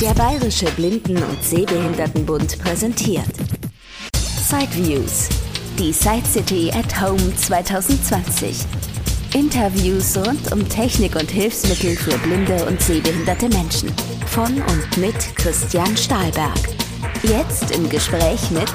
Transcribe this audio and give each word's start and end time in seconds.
Der 0.00 0.12
Bayerische 0.12 0.66
Blinden- 0.72 1.22
und 1.22 1.42
Sehbehindertenbund 1.42 2.58
präsentiert 2.58 3.24
Sideviews, 4.46 5.30
die 5.78 5.90
Side 5.90 6.26
City 6.30 6.70
at 6.70 7.00
Home 7.00 7.34
2020. 7.34 8.58
Interviews 9.32 10.14
rund 10.18 10.52
um 10.52 10.68
Technik 10.68 11.16
und 11.16 11.30
Hilfsmittel 11.30 11.96
für 11.96 12.18
blinde 12.18 12.66
und 12.66 12.78
sehbehinderte 12.82 13.48
Menschen. 13.48 13.90
Von 14.26 14.60
und 14.60 14.96
mit 14.98 15.16
Christian 15.34 15.96
Stahlberg. 15.96 16.58
Jetzt 17.22 17.70
im 17.70 17.88
Gespräch 17.88 18.50
mit 18.50 18.68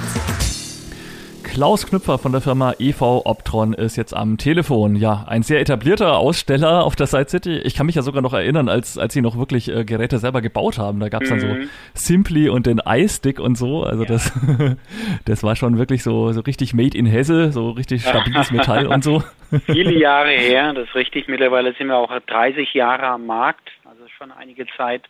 Klaus 1.51 1.85
Knüpfer 1.85 2.17
von 2.17 2.31
der 2.31 2.39
Firma 2.39 2.75
EV 2.79 3.23
Optron 3.25 3.73
ist 3.73 3.97
jetzt 3.97 4.15
am 4.15 4.37
Telefon. 4.37 4.95
Ja, 4.95 5.25
ein 5.27 5.43
sehr 5.43 5.59
etablierter 5.59 6.17
Aussteller 6.17 6.85
auf 6.85 6.95
der 6.95 7.07
Side 7.07 7.27
City. 7.27 7.57
Ich 7.57 7.75
kann 7.75 7.87
mich 7.87 7.95
ja 7.95 8.03
sogar 8.03 8.21
noch 8.21 8.31
erinnern, 8.31 8.69
als, 8.69 8.97
als 8.97 9.13
sie 9.13 9.19
noch 9.19 9.37
wirklich 9.37 9.67
äh, 9.69 9.83
Geräte 9.83 10.17
selber 10.19 10.41
gebaut 10.41 10.77
haben. 10.77 11.01
Da 11.01 11.09
gab 11.09 11.23
es 11.23 11.29
dann 11.29 11.41
so 11.41 11.47
Mhm. 11.47 11.69
Simply 11.93 12.47
und 12.47 12.67
den 12.67 12.79
iStick 12.87 13.37
und 13.41 13.55
so. 13.57 13.83
Also 13.83 14.05
das, 14.05 14.31
das 15.25 15.43
war 15.43 15.57
schon 15.57 15.77
wirklich 15.77 16.03
so, 16.03 16.31
so 16.31 16.39
richtig 16.39 16.73
made 16.73 16.97
in 16.97 17.05
Hesse, 17.05 17.51
so 17.51 17.71
richtig 17.71 18.03
stabiles 18.03 18.51
Metall 18.53 18.87
und 18.87 19.03
so. 19.03 19.21
Viele 19.65 19.91
Jahre 19.91 20.29
her, 20.31 20.73
das 20.73 20.87
ist 20.87 20.95
richtig. 20.95 21.27
Mittlerweile 21.27 21.73
sind 21.73 21.87
wir 21.87 21.97
auch 21.97 22.17
30 22.27 22.73
Jahre 22.73 23.07
am 23.07 23.25
Markt, 23.25 23.71
also 23.83 24.01
schon 24.17 24.31
einige 24.31 24.67
Zeit. 24.77 25.03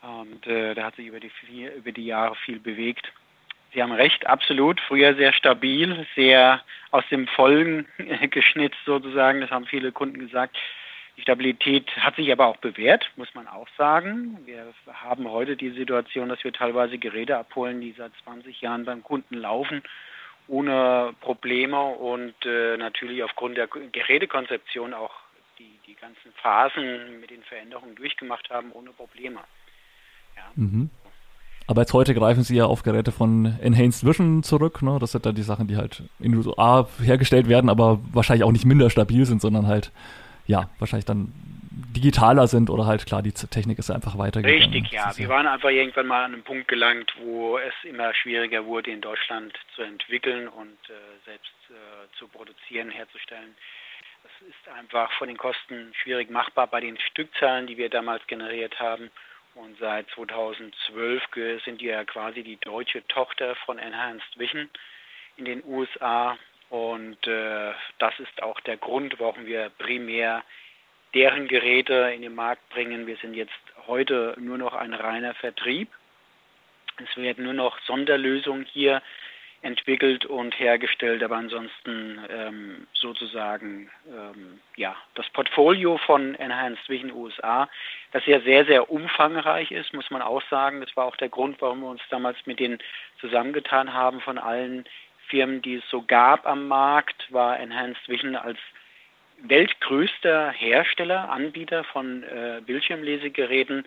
Und 0.00 0.46
äh, 0.46 0.74
da 0.74 0.84
hat 0.84 0.96
sich 0.96 1.08
über 1.08 1.20
die, 1.20 1.30
über 1.76 1.92
die 1.92 2.06
Jahre 2.06 2.36
viel 2.46 2.58
bewegt. 2.58 3.12
Sie 3.72 3.82
haben 3.82 3.92
recht, 3.92 4.26
absolut. 4.26 4.80
Früher 4.80 5.14
sehr 5.14 5.32
stabil, 5.32 6.06
sehr 6.16 6.62
aus 6.90 7.04
dem 7.10 7.28
Vollen 7.28 7.86
geschnitzt 8.30 8.78
sozusagen. 8.84 9.40
Das 9.40 9.50
haben 9.50 9.66
viele 9.66 9.92
Kunden 9.92 10.18
gesagt. 10.18 10.56
Die 11.16 11.22
Stabilität 11.22 11.94
hat 11.96 12.16
sich 12.16 12.32
aber 12.32 12.46
auch 12.46 12.56
bewährt, 12.56 13.10
muss 13.16 13.34
man 13.34 13.46
auch 13.46 13.68
sagen. 13.76 14.38
Wir 14.46 14.72
haben 14.92 15.28
heute 15.28 15.56
die 15.56 15.70
Situation, 15.70 16.28
dass 16.30 16.42
wir 16.42 16.52
teilweise 16.52 16.98
Geräte 16.98 17.36
abholen, 17.36 17.80
die 17.80 17.92
seit 17.92 18.12
20 18.24 18.60
Jahren 18.60 18.84
beim 18.86 19.02
Kunden 19.02 19.34
laufen, 19.34 19.82
ohne 20.48 21.14
Probleme 21.20 21.78
und 21.78 22.34
äh, 22.46 22.76
natürlich 22.76 23.22
aufgrund 23.22 23.58
der 23.58 23.66
Gerätekonzeption 23.66 24.94
auch 24.94 25.12
die, 25.58 25.78
die 25.86 25.94
ganzen 25.94 26.32
Phasen 26.36 27.20
mit 27.20 27.30
den 27.30 27.42
Veränderungen 27.42 27.96
durchgemacht 27.96 28.48
haben, 28.48 28.72
ohne 28.72 28.90
Probleme. 28.90 29.40
Ja. 30.36 30.50
Mhm. 30.54 30.90
Aber 31.70 31.82
jetzt 31.82 31.92
heute 31.92 32.14
greifen 32.14 32.42
sie 32.42 32.56
ja 32.56 32.64
auf 32.64 32.82
Geräte 32.82 33.12
von 33.12 33.56
Enhanced 33.62 34.04
Vision 34.04 34.42
zurück. 34.42 34.82
Ne? 34.82 34.98
Das 35.00 35.12
sind 35.12 35.24
dann 35.24 35.36
die 35.36 35.44
Sachen, 35.44 35.68
die 35.68 35.76
halt 35.76 36.02
in 36.18 36.32
den 36.32 36.44
USA 36.44 36.88
hergestellt 37.00 37.48
werden, 37.48 37.70
aber 37.70 38.00
wahrscheinlich 38.12 38.42
auch 38.42 38.50
nicht 38.50 38.64
minder 38.64 38.90
stabil 38.90 39.24
sind, 39.24 39.40
sondern 39.40 39.68
halt, 39.68 39.92
ja, 40.48 40.68
wahrscheinlich 40.80 41.04
dann 41.04 41.32
digitaler 41.94 42.48
sind 42.48 42.70
oder 42.70 42.86
halt 42.86 43.06
klar, 43.06 43.22
die 43.22 43.30
Technik 43.30 43.78
ist 43.78 43.88
einfach 43.88 44.18
weitergegangen. 44.18 44.72
Richtig, 44.72 44.90
ja. 44.90 45.16
Wir 45.16 45.28
waren 45.28 45.46
einfach 45.46 45.70
irgendwann 45.70 46.08
mal 46.08 46.24
an 46.24 46.34
einem 46.34 46.42
Punkt 46.42 46.66
gelangt, 46.66 47.14
wo 47.22 47.56
es 47.58 47.88
immer 47.88 48.12
schwieriger 48.14 48.66
wurde, 48.66 48.90
in 48.90 49.00
Deutschland 49.00 49.52
zu 49.76 49.82
entwickeln 49.82 50.48
und 50.48 50.78
äh, 50.88 51.24
selbst 51.24 51.54
äh, 51.70 52.18
zu 52.18 52.26
produzieren, 52.26 52.90
herzustellen. 52.90 53.54
Das 54.24 54.32
ist 54.48 54.76
einfach 54.76 55.12
von 55.12 55.28
den 55.28 55.36
Kosten 55.36 55.92
schwierig 56.02 56.30
machbar 56.30 56.66
bei 56.66 56.80
den 56.80 56.98
Stückzahlen, 56.98 57.68
die 57.68 57.76
wir 57.76 57.90
damals 57.90 58.26
generiert 58.26 58.80
haben. 58.80 59.08
Und 59.54 59.76
seit 59.78 60.08
2012 60.10 61.30
ge- 61.32 61.58
sind 61.64 61.80
die 61.80 61.86
ja 61.86 62.04
quasi 62.04 62.42
die 62.42 62.56
deutsche 62.56 63.06
Tochter 63.08 63.56
von 63.66 63.78
Enhanced 63.78 64.38
Vision 64.38 64.70
in 65.36 65.44
den 65.44 65.62
USA. 65.64 66.38
Und 66.70 67.26
äh, 67.26 67.72
das 67.98 68.18
ist 68.20 68.42
auch 68.42 68.60
der 68.60 68.76
Grund, 68.76 69.18
warum 69.18 69.46
wir 69.46 69.70
primär 69.78 70.44
deren 71.14 71.48
Geräte 71.48 72.12
in 72.14 72.22
den 72.22 72.34
Markt 72.34 72.68
bringen. 72.70 73.06
Wir 73.08 73.16
sind 73.16 73.34
jetzt 73.34 73.52
heute 73.88 74.36
nur 74.38 74.56
noch 74.56 74.74
ein 74.74 74.94
reiner 74.94 75.34
Vertrieb. 75.34 75.88
Es 77.02 77.16
werden 77.16 77.44
nur 77.44 77.54
noch 77.54 77.78
Sonderlösungen 77.80 78.66
hier 78.66 79.02
entwickelt 79.62 80.24
und 80.24 80.58
hergestellt, 80.58 81.22
aber 81.22 81.36
ansonsten 81.36 82.18
ähm, 82.30 82.86
sozusagen 82.94 83.90
ähm, 84.08 84.60
ja 84.76 84.96
das 85.14 85.28
Portfolio 85.30 85.98
von 85.98 86.34
Enhanced 86.36 86.88
Vision 86.88 87.12
USA, 87.12 87.68
das 88.12 88.24
ja 88.26 88.40
sehr 88.40 88.64
sehr 88.64 88.90
umfangreich 88.90 89.70
ist, 89.70 89.92
muss 89.92 90.10
man 90.10 90.22
auch 90.22 90.42
sagen. 90.48 90.80
Das 90.80 90.96
war 90.96 91.04
auch 91.04 91.16
der 91.16 91.28
Grund, 91.28 91.60
warum 91.60 91.80
wir 91.80 91.88
uns 91.88 92.00
damals 92.08 92.38
mit 92.46 92.58
denen 92.58 92.78
zusammengetan 93.20 93.92
haben. 93.92 94.20
Von 94.20 94.38
allen 94.38 94.84
Firmen, 95.28 95.60
die 95.60 95.76
es 95.76 95.88
so 95.90 96.02
gab 96.02 96.46
am 96.46 96.66
Markt, 96.66 97.30
war 97.30 97.60
Enhanced 97.60 98.08
Vision 98.08 98.36
als 98.36 98.58
weltgrößter 99.42 100.50
Hersteller, 100.52 101.30
Anbieter 101.30 101.84
von 101.84 102.22
äh, 102.22 102.60
Bildschirmlesegeräten 102.64 103.84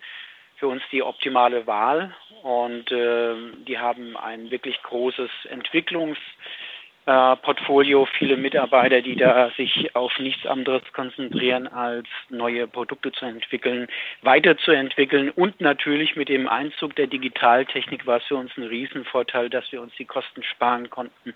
für 0.64 0.68
uns 0.68 0.82
die 0.90 1.02
optimale 1.02 1.66
Wahl. 1.66 2.14
Und 2.42 2.90
äh, 2.90 3.34
die 3.68 3.78
haben 3.78 4.16
ein 4.16 4.50
wirklich 4.50 4.82
großes 4.82 5.28
Entwicklungsportfolio, 5.50 8.08
viele 8.18 8.38
Mitarbeiter, 8.38 9.02
die 9.02 9.16
da 9.16 9.50
sich 9.58 9.94
auf 9.94 10.18
nichts 10.18 10.46
anderes 10.46 10.82
konzentrieren, 10.94 11.68
als 11.68 12.06
neue 12.30 12.66
Produkte 12.66 13.12
zu 13.12 13.26
entwickeln, 13.26 13.88
weiterzuentwickeln. 14.22 15.28
Und 15.28 15.60
natürlich 15.60 16.16
mit 16.16 16.30
dem 16.30 16.48
Einzug 16.48 16.96
der 16.96 17.08
Digitaltechnik 17.08 18.06
war 18.06 18.16
es 18.18 18.24
für 18.24 18.36
uns 18.36 18.56
ein 18.56 18.62
Riesenvorteil, 18.62 19.50
dass 19.50 19.70
wir 19.70 19.82
uns 19.82 19.92
die 19.98 20.06
Kosten 20.06 20.42
sparen 20.42 20.88
konnten 20.88 21.34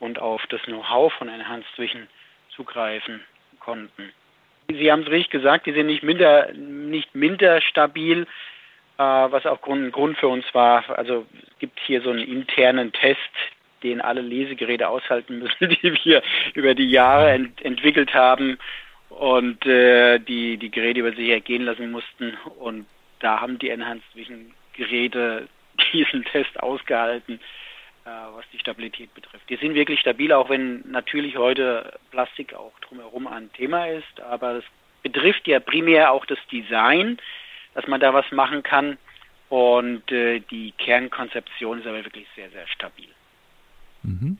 und 0.00 0.18
auf 0.18 0.46
das 0.48 0.60
Know-how 0.64 1.10
von 1.14 1.30
Enhanced 1.30 1.78
Vision 1.78 2.08
zugreifen 2.50 3.24
konnten. 3.58 4.12
Sie 4.68 4.92
haben 4.92 5.00
es 5.02 5.10
richtig 5.10 5.30
gesagt, 5.30 5.64
die 5.64 5.72
sind 5.72 5.86
nicht 5.86 6.02
minder, 6.02 6.52
nicht 6.52 7.14
minder 7.14 7.62
stabil, 7.62 8.22
äh, 8.22 8.26
was 9.02 9.46
auch 9.46 9.60
Grund, 9.60 9.92
Grund 9.92 10.18
für 10.18 10.28
uns 10.28 10.44
war. 10.52 10.84
Also 10.98 11.26
es 11.42 11.58
gibt 11.58 11.78
hier 11.80 12.00
so 12.02 12.10
einen 12.10 12.20
internen 12.20 12.92
Test, 12.92 13.20
den 13.82 14.00
alle 14.00 14.20
Lesegeräte 14.22 14.88
aushalten 14.88 15.38
müssen, 15.38 15.68
die 15.82 15.94
wir 16.04 16.22
über 16.54 16.74
die 16.74 16.90
Jahre 16.90 17.30
ent 17.30 17.64
entwickelt 17.64 18.14
haben 18.14 18.58
und 19.10 19.64
äh, 19.66 20.18
die 20.18 20.56
die 20.56 20.70
Geräte 20.70 21.00
über 21.00 21.12
sich 21.12 21.28
ergehen 21.28 21.64
lassen 21.64 21.90
mussten. 21.90 22.36
Und 22.58 22.86
da 23.20 23.40
haben 23.40 23.58
die 23.58 23.70
Enhanced 23.70 24.14
Vision 24.14 24.52
Geräte 24.74 25.48
diesen 25.92 26.24
Test 26.24 26.58
ausgehalten 26.60 27.40
äh, 28.06 28.36
was 28.36 28.44
die 28.52 28.58
Stabilität 28.60 29.12
betrifft. 29.14 29.50
Die 29.50 29.56
sind 29.56 29.74
wirklich 29.74 29.98
stabil, 29.98 30.32
auch 30.32 30.48
wenn 30.48 30.88
natürlich 30.88 31.36
heute 31.36 31.98
Plastik 32.12 32.54
auch 32.54 32.72
drumherum 32.78 33.26
ein 33.26 33.52
Thema 33.52 33.86
ist, 33.86 34.20
aber 34.20 34.54
das 34.54 34.64
betrifft 35.02 35.48
ja 35.48 35.58
primär 35.58 36.12
auch 36.12 36.24
das 36.24 36.38
Design, 36.52 37.18
dass 37.76 37.86
man 37.86 38.00
da 38.00 38.14
was 38.14 38.24
machen 38.32 38.62
kann 38.62 38.96
und 39.50 40.10
äh, 40.10 40.40
die 40.40 40.72
Kernkonzeption 40.72 41.80
ist 41.80 41.86
aber 41.86 42.02
wirklich 42.02 42.26
sehr, 42.34 42.50
sehr 42.50 42.66
stabil. 42.68 43.08
Mhm. 44.02 44.38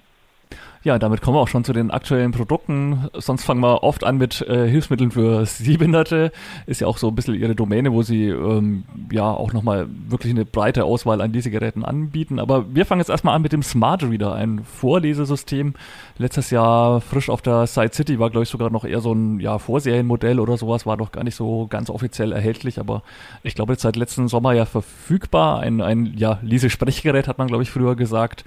Ja, 0.86 1.00
damit 1.00 1.20
kommen 1.20 1.36
wir 1.36 1.40
auch 1.40 1.48
schon 1.48 1.64
zu 1.64 1.72
den 1.72 1.90
aktuellen 1.90 2.30
Produkten. 2.30 3.08
Sonst 3.14 3.42
fangen 3.42 3.60
wir 3.60 3.82
oft 3.82 4.04
an 4.04 4.18
mit 4.18 4.40
äh, 4.42 4.68
Hilfsmitteln 4.68 5.10
für 5.10 5.44
Sehbehinderte. 5.44 6.30
Ist 6.66 6.80
ja 6.80 6.86
auch 6.86 6.98
so 6.98 7.08
ein 7.08 7.16
bisschen 7.16 7.34
ihre 7.34 7.56
Domäne, 7.56 7.92
wo 7.92 8.02
sie 8.02 8.28
ähm, 8.28 8.84
ja 9.10 9.28
auch 9.28 9.52
nochmal 9.52 9.88
wirklich 10.06 10.32
eine 10.32 10.44
breite 10.44 10.84
Auswahl 10.84 11.20
an 11.22 11.32
Lesegeräten 11.32 11.84
anbieten. 11.84 12.38
Aber 12.38 12.72
wir 12.72 12.86
fangen 12.86 13.00
jetzt 13.00 13.08
erstmal 13.08 13.34
an 13.34 13.42
mit 13.42 13.52
dem 13.52 13.64
Smart 13.64 14.04
Reader, 14.04 14.36
ein 14.36 14.60
Vorlesesystem. 14.62 15.74
Letztes 16.18 16.50
Jahr 16.50 17.00
frisch 17.00 17.30
auf 17.30 17.42
der 17.42 17.66
Side 17.66 17.92
City 17.92 18.20
war, 18.20 18.30
glaube 18.30 18.44
ich, 18.44 18.48
sogar 18.48 18.70
noch 18.70 18.84
eher 18.84 19.00
so 19.00 19.12
ein 19.12 19.40
ja, 19.40 19.58
Vorserienmodell 19.58 20.38
oder 20.38 20.56
sowas, 20.56 20.86
war 20.86 20.96
doch 20.96 21.10
gar 21.10 21.24
nicht 21.24 21.34
so 21.34 21.66
ganz 21.66 21.90
offiziell 21.90 22.30
erhältlich, 22.30 22.78
aber 22.78 23.02
ich 23.42 23.56
glaube 23.56 23.72
jetzt 23.72 23.82
seit 23.82 23.96
letzten 23.96 24.28
Sommer 24.28 24.52
ja 24.52 24.66
verfügbar. 24.66 25.58
Ein, 25.58 25.80
ein 25.80 26.14
ja, 26.16 26.38
Lesesprechgerät 26.42 27.26
hat 27.26 27.38
man, 27.38 27.48
glaube 27.48 27.64
ich, 27.64 27.72
früher 27.72 27.96
gesagt. 27.96 28.44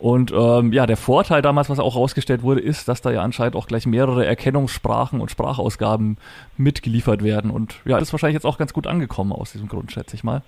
Und 0.00 0.32
ähm, 0.32 0.72
ja, 0.72 0.86
der 0.86 0.96
Vorteil 0.96 1.42
damals, 1.42 1.68
was 1.68 1.78
auch 1.78 1.94
rausgestellt 1.94 2.42
wurde, 2.42 2.62
ist, 2.62 2.88
dass 2.88 3.02
da 3.02 3.10
ja 3.10 3.20
anscheinend 3.20 3.54
auch 3.54 3.66
gleich 3.66 3.84
mehrere 3.84 4.24
Erkennungssprachen 4.24 5.20
und 5.20 5.30
Sprachausgaben 5.30 6.16
mitgeliefert 6.56 7.22
werden. 7.22 7.50
Und 7.50 7.78
ja, 7.84 7.98
das 7.98 8.08
ist 8.08 8.12
wahrscheinlich 8.14 8.36
jetzt 8.36 8.46
auch 8.46 8.56
ganz 8.56 8.72
gut 8.72 8.86
angekommen 8.86 9.32
aus 9.32 9.52
diesem 9.52 9.68
Grund, 9.68 9.92
schätze 9.92 10.16
ich 10.16 10.24
mal. 10.24 10.40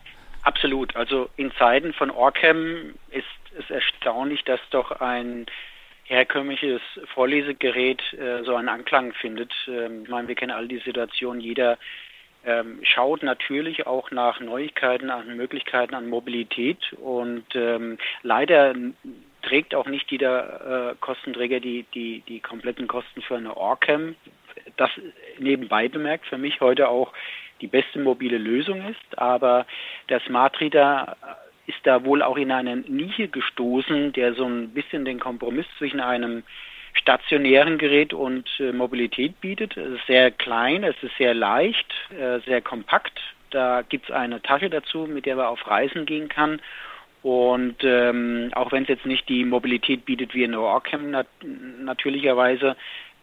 Absolut. 0.43 0.97
Also 0.97 1.29
in 1.37 1.53
Zeiten 1.59 1.93
von 1.93 2.11
Orcam 2.11 2.95
ist 3.11 3.27
es 3.59 3.69
erstaunlich, 3.69 4.43
dass 4.45 4.61
doch 4.71 4.91
ein 5.03 5.45
herkömmliches 6.05 6.81
Vorlesegerät 7.13 8.01
äh, 8.15 8.45
so 8.45 8.57
einen 8.57 8.71
Anklang 8.71 9.13
findet. 9.13 9.53
Ähm, 9.69 10.05
ich 10.05 10.09
meine, 10.09 10.29
wir 10.29 10.35
kennen 10.35 10.53
all 10.53 10.67
die 10.67 10.79
Situation, 10.79 11.41
jeder 11.41 11.77
ähm, 12.45 12.81
schaut 12.83 13.23
natürlich 13.23 13.87
auch 13.87 14.11
nach 14.11 14.41
Neuigkeiten, 14.41 15.07
nach 15.07 15.25
Möglichkeiten 15.25 15.95
an 15.95 16.09
Mobilität 16.09 16.79
und 16.95 17.45
ähm, 17.55 17.99
leider 18.23 18.75
trägt 19.43 19.75
auch 19.75 19.87
nicht 19.87 20.11
jeder 20.11 20.91
äh, 20.91 20.95
Kostenträger 21.01 21.61
die, 21.61 21.85
die, 21.95 22.23
die 22.29 22.41
kompletten 22.41 22.89
Kosten 22.89 23.23
für 23.23 23.37
eine 23.37 23.57
Orcam. 23.57 24.15
Das 24.77 24.91
nebenbei 25.39 25.89
bemerkt 25.89 26.27
für 26.27 26.39
mich 26.39 26.61
heute 26.61 26.89
auch 26.89 27.13
die 27.61 27.67
beste 27.67 27.99
mobile 27.99 28.39
Lösung 28.39 28.89
ist, 28.89 29.19
aber 29.19 29.67
der 30.09 30.21
Smart 30.21 30.61
Reader 30.61 31.17
ist 31.67 31.79
da 31.85 32.05
wohl 32.05 32.23
auch 32.23 32.37
in 32.37 32.51
eine 32.51 32.77
Nische 32.77 33.29
gestoßen, 33.29 34.13
der 34.13 34.35
so 34.35 34.45
ein 34.45 34.71
bisschen 34.71 35.05
den 35.05 35.21
Kompromiss 35.21 35.67
zwischen 35.79 36.01
einem 36.01 36.43
stationären 36.95 37.79
Gerät 37.79 38.13
und 38.13 38.49
äh, 38.61 38.73
Mobilität 38.73 39.41
bietet. 39.41 39.77
Es 39.77 39.93
ist 39.95 40.07
sehr 40.07 40.31
klein, 40.31 40.85
es 40.85 41.01
ist 41.03 41.17
sehr 41.17 41.35
leicht, 41.35 41.93
äh, 42.11 42.41
sehr 42.41 42.61
kompakt, 42.61 43.19
Da 43.51 43.83
gibt 43.83 44.09
es 44.09 44.15
eine 44.15 44.43
Tasche 44.43 44.71
dazu, 44.71 45.07
mit 45.07 45.27
der 45.27 45.37
man 45.37 45.47
auf 45.47 45.67
Reisen 45.67 46.05
gehen 46.07 46.29
kann. 46.29 46.61
Und 47.23 47.77
ähm, 47.83 48.51
auch 48.55 48.73
wenn 48.73 48.83
es 48.83 48.89
jetzt 48.89 49.07
nicht 49.07 49.29
die 49.29 49.45
Mobilität 49.45 50.05
bietet 50.05 50.35
wie 50.35 50.43
in 50.43 50.55
Orcam 50.55 51.11
nat 51.11 51.29
natürlicherweise, 51.43 52.77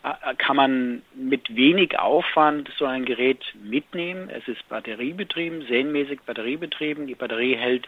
äh, 0.03 0.35
kann 0.35 0.55
man 0.55 1.01
mit 1.13 1.53
wenig 1.53 1.99
Aufwand 1.99 2.71
so 2.77 2.85
ein 2.85 3.03
Gerät 3.03 3.43
mitnehmen. 3.61 4.29
Es 4.29 4.47
ist 4.47 4.67
batteriebetrieben, 4.69 5.63
serienmäßig 5.67 6.21
batteriebetrieben. 6.21 7.07
Die 7.07 7.15
Batterie 7.15 7.55
hält 7.55 7.87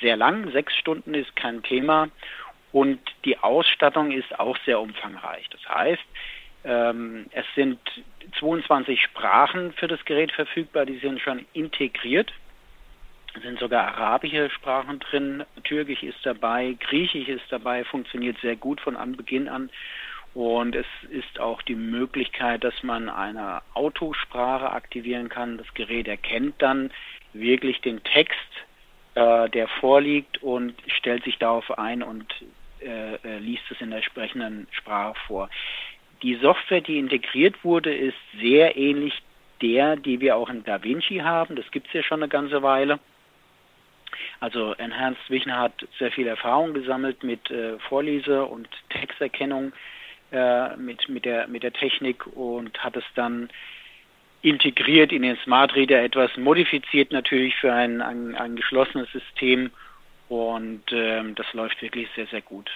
sehr 0.00 0.16
lang, 0.16 0.50
sechs 0.50 0.74
Stunden 0.76 1.14
ist 1.14 1.36
kein 1.36 1.62
Thema. 1.62 2.08
Und 2.72 2.98
die 3.24 3.38
Ausstattung 3.38 4.10
ist 4.10 4.40
auch 4.40 4.56
sehr 4.64 4.80
umfangreich. 4.80 5.48
Das 5.50 5.68
heißt, 5.68 6.02
ähm, 6.64 7.26
es 7.30 7.44
sind 7.54 7.78
22 8.38 9.00
Sprachen 9.00 9.72
für 9.72 9.86
das 9.86 10.04
Gerät 10.04 10.32
verfügbar, 10.32 10.86
die 10.86 10.98
sind 10.98 11.20
schon 11.20 11.44
integriert. 11.52 12.32
Sind 13.40 13.58
sogar 13.58 13.88
arabische 13.88 14.50
Sprachen 14.50 15.00
drin, 15.00 15.44
Türkisch 15.64 16.02
ist 16.02 16.18
dabei, 16.24 16.76
Griechisch 16.78 17.28
ist 17.28 17.44
dabei, 17.50 17.82
funktioniert 17.84 18.36
sehr 18.40 18.56
gut 18.56 18.80
von 18.80 18.94
Anbeginn 18.94 19.48
an. 19.48 19.70
Und 20.34 20.74
es 20.74 20.86
ist 21.10 21.40
auch 21.40 21.62
die 21.62 21.74
Möglichkeit, 21.74 22.64
dass 22.64 22.82
man 22.82 23.08
eine 23.08 23.62
Autosprache 23.74 24.70
aktivieren 24.70 25.28
kann. 25.28 25.58
Das 25.58 25.72
Gerät 25.74 26.08
erkennt 26.08 26.60
dann 26.60 26.90
wirklich 27.32 27.80
den 27.80 28.02
Text, 28.02 28.36
äh, 29.14 29.48
der 29.50 29.68
vorliegt 29.68 30.42
und 30.42 30.74
stellt 30.86 31.24
sich 31.24 31.38
darauf 31.38 31.78
ein 31.78 32.02
und 32.02 32.32
äh, 32.80 33.14
äh 33.16 33.38
liest 33.38 33.64
es 33.70 33.80
in 33.80 33.90
der 33.90 33.98
entsprechenden 33.98 34.66
Sprache 34.72 35.14
vor. 35.26 35.50
Die 36.22 36.36
Software, 36.36 36.80
die 36.80 36.98
integriert 36.98 37.62
wurde, 37.64 37.94
ist 37.94 38.16
sehr 38.40 38.76
ähnlich 38.76 39.22
der, 39.60 39.96
die 39.96 40.20
wir 40.20 40.36
auch 40.36 40.48
in 40.48 40.64
DaVinci 40.64 41.18
haben. 41.18 41.56
Das 41.56 41.70
gibt 41.70 41.88
es 41.88 41.92
ja 41.92 42.02
schon 42.02 42.22
eine 42.22 42.28
ganze 42.28 42.62
Weile. 42.62 42.98
Also 44.42 44.72
Enhanced 44.72 45.30
Vision 45.30 45.56
hat 45.56 45.72
sehr 46.00 46.10
viel 46.10 46.26
Erfahrung 46.26 46.74
gesammelt 46.74 47.22
mit 47.22 47.48
äh, 47.52 47.78
Vorlese- 47.88 48.44
und 48.44 48.68
Texterkennung 48.90 49.72
äh, 50.32 50.76
mit, 50.76 51.08
mit, 51.08 51.24
der, 51.24 51.46
mit 51.46 51.62
der 51.62 51.72
Technik 51.72 52.26
und 52.26 52.76
hat 52.82 52.96
es 52.96 53.04
dann 53.14 53.50
integriert 54.42 55.12
in 55.12 55.22
den 55.22 55.36
Smart 55.44 55.76
Reader, 55.76 56.02
etwas 56.02 56.36
modifiziert 56.36 57.12
natürlich 57.12 57.54
für 57.54 57.72
ein, 57.72 58.02
ein, 58.02 58.34
ein 58.34 58.56
geschlossenes 58.56 59.08
System 59.12 59.70
und 60.28 60.82
ähm, 60.90 61.36
das 61.36 61.46
läuft 61.52 61.80
wirklich 61.80 62.08
sehr, 62.16 62.26
sehr 62.26 62.42
gut. 62.42 62.68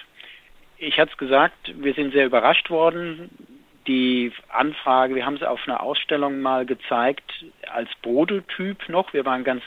Ich 0.77 0.97
hatte 0.97 1.11
es 1.11 1.17
gesagt, 1.17 1.73
wir 1.75 1.93
sind 1.95 2.13
sehr 2.13 2.27
überrascht 2.27 2.69
worden. 2.69 3.29
Die 3.87 4.31
Anfrage, 4.47 5.15
wir 5.15 5.25
haben 5.25 5.35
es 5.35 5.43
auf 5.43 5.67
einer 5.67 5.83
Ausstellung 5.83 6.39
mal 6.39 6.65
gezeigt, 6.65 7.43
als 7.69 7.89
Prototyp 8.01 8.87
noch. 8.87 9.11
Wir 9.11 9.25
waren 9.25 9.43
ganz 9.43 9.63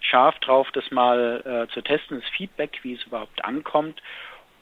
scharf 0.00 0.38
drauf, 0.40 0.68
das 0.72 0.90
mal 0.90 1.42
äh, 1.44 1.72
zu 1.72 1.82
testen, 1.82 2.20
das 2.20 2.28
Feedback, 2.30 2.78
wie 2.82 2.94
es 2.94 3.04
überhaupt 3.04 3.44
ankommt 3.44 4.00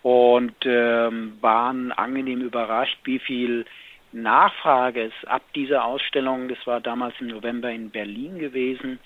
und 0.02 0.54
ähm, 0.64 1.38
waren 1.40 1.90
angenehm 1.92 2.42
überrascht, 2.42 2.98
wie 3.04 3.18
viel 3.18 3.64
Nachfrage 4.12 5.02
es 5.02 5.28
ab 5.28 5.42
dieser 5.54 5.84
Ausstellung, 5.84 6.48
das 6.48 6.64
war 6.66 6.80
damals 6.80 7.14
im 7.20 7.28
November 7.28 7.70
in 7.70 7.90
Berlin 7.90 8.38
gewesen, 8.38 9.00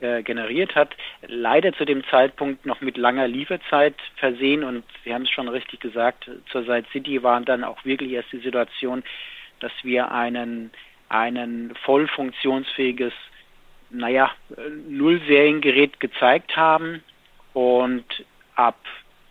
äh, 0.00 0.22
generiert 0.22 0.74
hat. 0.74 0.94
Leider 1.26 1.72
zu 1.74 1.84
dem 1.84 2.04
Zeitpunkt 2.04 2.64
noch 2.66 2.80
mit 2.80 2.96
langer 2.96 3.28
Lieferzeit 3.28 3.94
versehen 4.16 4.64
und 4.64 4.84
Sie 5.04 5.12
haben 5.12 5.22
es 5.22 5.30
schon 5.30 5.48
richtig 5.48 5.80
gesagt, 5.80 6.30
zur 6.50 6.62
Side 6.62 6.86
City 6.92 7.22
war 7.22 7.40
dann 7.40 7.64
auch 7.64 7.84
wirklich 7.84 8.12
erst 8.12 8.32
die 8.32 8.38
Situation, 8.38 9.02
dass 9.60 9.72
wir 9.82 10.10
einen, 10.12 10.70
einen 11.08 11.74
voll 11.84 12.08
funktionsfähiges 12.08 13.12
naja, 13.90 14.30
Nullseriengerät 14.88 16.00
gezeigt 16.00 16.56
haben 16.56 17.02
und 17.52 18.04
ab 18.56 18.78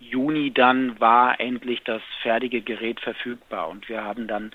Juni 0.00 0.52
dann 0.52 0.98
war 1.00 1.40
endlich 1.40 1.82
das 1.84 2.02
fertige 2.22 2.60
Gerät 2.60 3.00
verfügbar 3.00 3.68
und 3.68 3.88
wir 3.88 4.02
haben 4.04 4.26
dann 4.26 4.52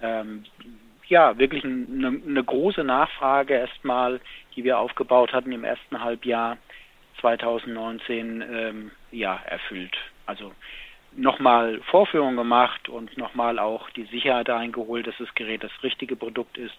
ähm, 0.00 0.44
ja 1.08 1.36
wirklich 1.38 1.64
eine, 1.64 2.20
eine 2.26 2.44
große 2.44 2.84
Nachfrage 2.84 3.54
erstmal, 3.54 4.20
die 4.54 4.64
wir 4.64 4.78
aufgebaut 4.78 5.32
hatten 5.32 5.52
im 5.52 5.64
ersten 5.64 6.00
Halbjahr 6.00 6.58
2019 7.20 8.42
ähm, 8.42 8.90
ja 9.10 9.40
erfüllt. 9.46 9.96
Also 10.26 10.52
nochmal 11.16 11.80
Vorführungen 11.90 12.36
gemacht 12.36 12.88
und 12.88 13.16
nochmal 13.16 13.58
auch 13.58 13.90
die 13.90 14.04
Sicherheit 14.04 14.50
eingeholt, 14.50 15.06
dass 15.06 15.14
das 15.18 15.34
Gerät 15.34 15.62
das 15.62 15.72
richtige 15.82 16.16
Produkt 16.16 16.58
ist 16.58 16.74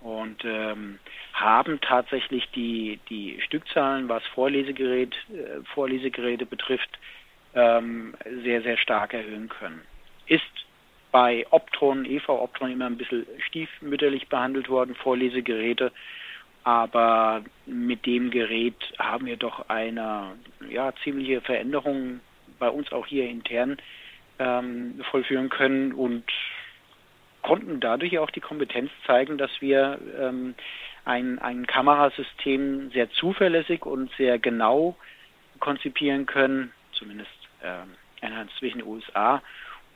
und 0.00 0.44
ähm, 0.44 0.98
haben 1.32 1.80
tatsächlich 1.80 2.48
die, 2.54 2.98
die 3.08 3.40
Stückzahlen, 3.42 4.08
was 4.08 4.22
Vorlesegerät, 4.34 5.14
äh, 5.30 5.62
Vorlesegeräte 5.74 6.46
betrifft, 6.46 6.98
ähm, 7.54 8.14
sehr, 8.42 8.62
sehr 8.62 8.76
stark 8.78 9.12
erhöhen 9.12 9.48
können. 9.48 9.82
Ist 10.26 10.44
bei 11.10 11.46
Optron, 11.50 12.04
EV 12.04 12.28
Optron 12.28 12.70
immer 12.70 12.86
ein 12.86 12.96
bisschen 12.96 13.26
stiefmütterlich 13.46 14.28
behandelt 14.28 14.68
worden, 14.68 14.94
Vorlesegeräte, 14.94 15.92
aber 16.62 17.42
mit 17.66 18.06
dem 18.06 18.30
Gerät 18.30 18.76
haben 18.98 19.26
wir 19.26 19.36
doch 19.36 19.68
eine 19.68 20.32
ja, 20.68 20.92
ziemliche 21.02 21.40
Veränderung 21.40 22.20
bei 22.60 22.68
uns 22.68 22.92
auch 22.92 23.06
hier 23.06 23.28
intern 23.28 23.78
ähm, 24.38 25.00
vollführen 25.10 25.48
können 25.48 25.92
und 25.92 26.24
konnten 27.42 27.80
dadurch 27.80 28.18
auch 28.18 28.30
die 28.30 28.40
Kompetenz 28.40 28.90
zeigen, 29.06 29.38
dass 29.38 29.50
wir 29.60 29.98
ähm, 30.20 30.54
ein, 31.04 31.38
ein 31.40 31.66
Kamerasystem 31.66 32.90
sehr 32.92 33.10
zuverlässig 33.10 33.84
und 33.84 34.10
sehr 34.16 34.38
genau 34.38 34.96
konzipieren 35.58 36.26
können, 36.26 36.72
zumindest 36.92 37.30
äh, 37.62 38.48
zwischen 38.58 38.78
den 38.78 38.86
USA 38.86 39.42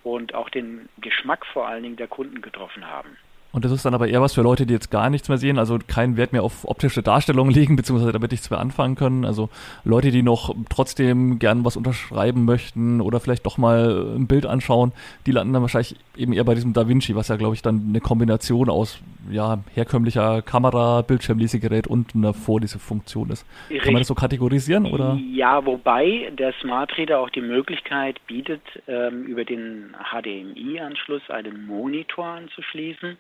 und 0.03 0.35
auch 0.35 0.49
den 0.49 0.89
Geschmack 0.99 1.47
vor 1.47 1.69
allen 1.69 1.83
Dingen 1.83 1.97
der 1.97 2.09
Kunden 2.09 2.43
getroffen 2.43 2.87
haben. 2.87 3.17
Und 3.55 3.65
das 3.65 3.73
ist 3.73 3.85
dann 3.85 3.95
aber 3.95 4.09
eher 4.09 4.21
was 4.21 4.35
für 4.35 4.43
Leute, 4.43 4.67
die 4.67 4.75
jetzt 4.75 4.91
gar 4.91 5.11
nichts 5.11 5.29
mehr 5.29 5.39
sehen, 5.39 5.59
also 5.59 5.79
keinen 5.87 6.17
Wert 6.17 6.33
mehr 6.33 6.43
auf 6.43 6.69
optische 6.69 7.03
Darstellungen 7.03 7.55
legen, 7.55 7.77
beziehungsweise 7.77 8.13
damit 8.13 8.33
nichts 8.33 8.51
mehr 8.51 8.59
anfangen 8.61 8.97
können. 8.97 9.25
Also 9.25 9.49
Leute, 9.85 10.11
die 10.11 10.23
noch 10.23 10.55
trotzdem 10.69 11.39
gern 11.39 11.65
was 11.65 11.77
unterschreiben 11.77 12.45
möchten 12.45 13.01
oder 13.01 13.21
vielleicht 13.21 13.47
doch 13.47 13.57
mal 13.57 14.15
ein 14.17 14.27
Bild 14.27 14.47
anschauen, 14.47 14.93
die 15.27 15.31
landen 15.31 15.53
dann 15.53 15.63
wahrscheinlich 15.63 15.97
eben 16.17 16.33
eher 16.33 16.45
bei 16.45 16.55
diesem 16.55 16.73
Da 16.73 16.89
Vinci, 16.89 17.15
was 17.15 17.29
ja, 17.29 17.37
glaube 17.37 17.55
ich, 17.55 17.63
dann 17.63 17.87
eine 17.89 18.01
Kombination 18.01 18.69
aus 18.69 19.01
ja, 19.31 19.59
herkömmlicher 19.75 20.43
Kamera, 20.43 21.03
Bildschirmlesegerät 21.03 21.87
und 21.87 22.15
einer 22.15 22.35
Vorlesefunktion 22.35 23.31
ist. 23.31 23.47
Kann 23.69 23.93
man 23.93 24.01
das 24.01 24.09
so 24.09 24.15
kategorisieren? 24.15 24.87
oder? 24.87 25.19
Ja, 25.33 25.65
wobei 25.65 26.31
der 26.39 26.53
Smart 26.61 26.97
Reader 26.97 27.21
auch 27.21 27.31
die 27.31 27.41
Möglichkeit 27.41 28.25
bietet, 28.27 28.63
ähm, 28.87 29.25
über 29.25 29.45
den 29.45 29.95
HDMI-Anschluss 30.13 31.23
einen 31.31 31.67
Monitor 31.67 32.27
anzuschließen. 32.27 33.17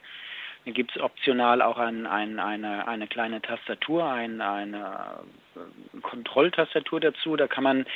Dann 0.65 0.75
gibt 0.75 0.97
es 0.97 1.03
optional 1.03 1.61
auch 1.63 1.79
ein, 1.79 2.07
ein, 2.07 2.39
eine, 2.39 2.89
eine 2.89 3.07
kleine 3.07 3.43
Tastatur, 3.43 4.05
ein, 4.11 4.41
eine 4.41 5.25
äh, 5.57 6.01
Kontrolltastatur 6.01 7.01
dazu. 7.01 7.37
Da 7.37 7.47
kann 7.47 7.65
man 7.65 7.87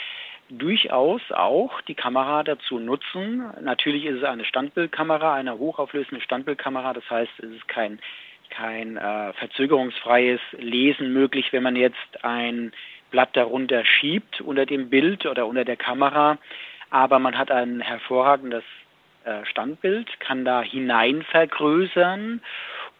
durchaus 0.51 1.21
auch 1.33 1.81
die 1.83 1.95
Kamera 1.95 2.43
dazu 2.43 2.79
nutzen. 2.79 3.45
Natürlich 3.61 4.05
ist 4.05 4.19
es 4.19 4.25
eine 4.25 4.45
Standbildkamera, 4.45 5.35
eine 5.35 5.59
hochauflösende 5.59 6.23
Standbildkamera. 6.23 6.93
Das 6.93 7.09
heißt, 7.11 7.33
es 7.39 7.51
ist 7.51 7.69
kein, 7.69 7.99
kein 8.51 8.97
äh, 8.97 9.33
verzögerungsfreies 9.35 10.41
Lesen 10.53 11.13
möglich, 11.13 11.53
wenn 11.53 11.63
man 11.63 11.77
jetzt 11.77 12.25
ein 12.25 12.73
Blatt 13.11 13.31
darunter 13.35 13.85
schiebt 13.85 14.41
unter 14.41 14.67
dem 14.67 14.91
Bild 14.91 15.25
oder 15.27 15.47
unter 15.47 15.65
der 15.65 15.77
Kamera. 15.77 16.39
Aber 16.91 17.19
man 17.19 17.37
hat 17.37 17.51
ein 17.51 17.81
hervorragendes 17.81 18.65
Standbild, 19.47 20.21
kann 20.21 20.45
da 20.45 20.63
hinein 20.63 21.23
vergrößern 21.23 22.41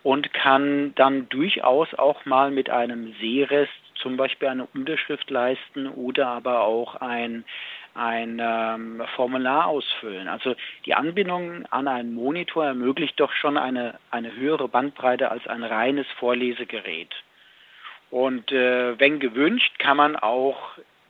und 0.03 0.33
kann 0.33 0.95
dann 0.95 1.29
durchaus 1.29 1.93
auch 1.95 2.25
mal 2.25 2.51
mit 2.51 2.71
einem 2.71 3.15
Sehrest 3.21 3.73
zum 3.97 4.17
Beispiel 4.17 4.49
eine 4.49 4.67
Unterschrift 4.67 5.29
leisten 5.31 5.87
oder 5.89 6.29
aber 6.29 6.63
auch 6.63 6.97
ein, 6.97 7.45
ein 7.95 8.41
ähm, 8.41 9.03
Formular 9.17 9.67
ausfüllen. 9.67 10.29
Also 10.29 10.55
die 10.87 10.95
Anbindung 10.95 11.67
an 11.67 11.89
einen 11.89 12.15
Monitor 12.15 12.65
ermöglicht 12.65 13.19
doch 13.19 13.33
schon 13.33 13.59
eine, 13.59 13.99
eine 14.11 14.35
höhere 14.35 14.69
Bandbreite 14.69 15.31
als 15.31 15.47
ein 15.47 15.65
reines 15.65 16.07
Vorlesegerät. 16.19 17.15
Und 18.11 18.53
äh, 18.53 18.99
wenn 18.99 19.19
gewünscht, 19.19 19.79
kann 19.79 19.97
man 19.97 20.17
auch, 20.17 20.59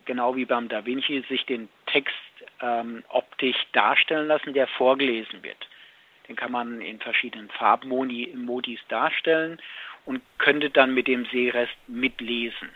genau 0.05 0.35
wie 0.35 0.47
beim 0.47 0.69
Da 0.69 0.85
Vinci, 0.85 1.25
sich 1.29 1.47
den 1.47 1.69
Text 1.87 2.17
ähm, 2.61 3.05
optisch 3.09 3.57
darstellen 3.73 4.29
lassen, 4.29 4.53
der 4.55 4.67
vorgelesen 4.67 5.43
wird. 5.43 5.69
Den 6.29 6.37
kann 6.37 6.53
man 6.53 6.81
in 6.81 7.01
verschiedenen 7.01 7.49
Farbmodis 7.51 8.81
darstellen 8.89 9.61
und 10.05 10.23
könnte 10.39 10.71
dann 10.71 10.95
mit 10.95 11.07
dem 11.07 11.25
Sehrest 11.27 11.77
mitlesen. 11.87 12.71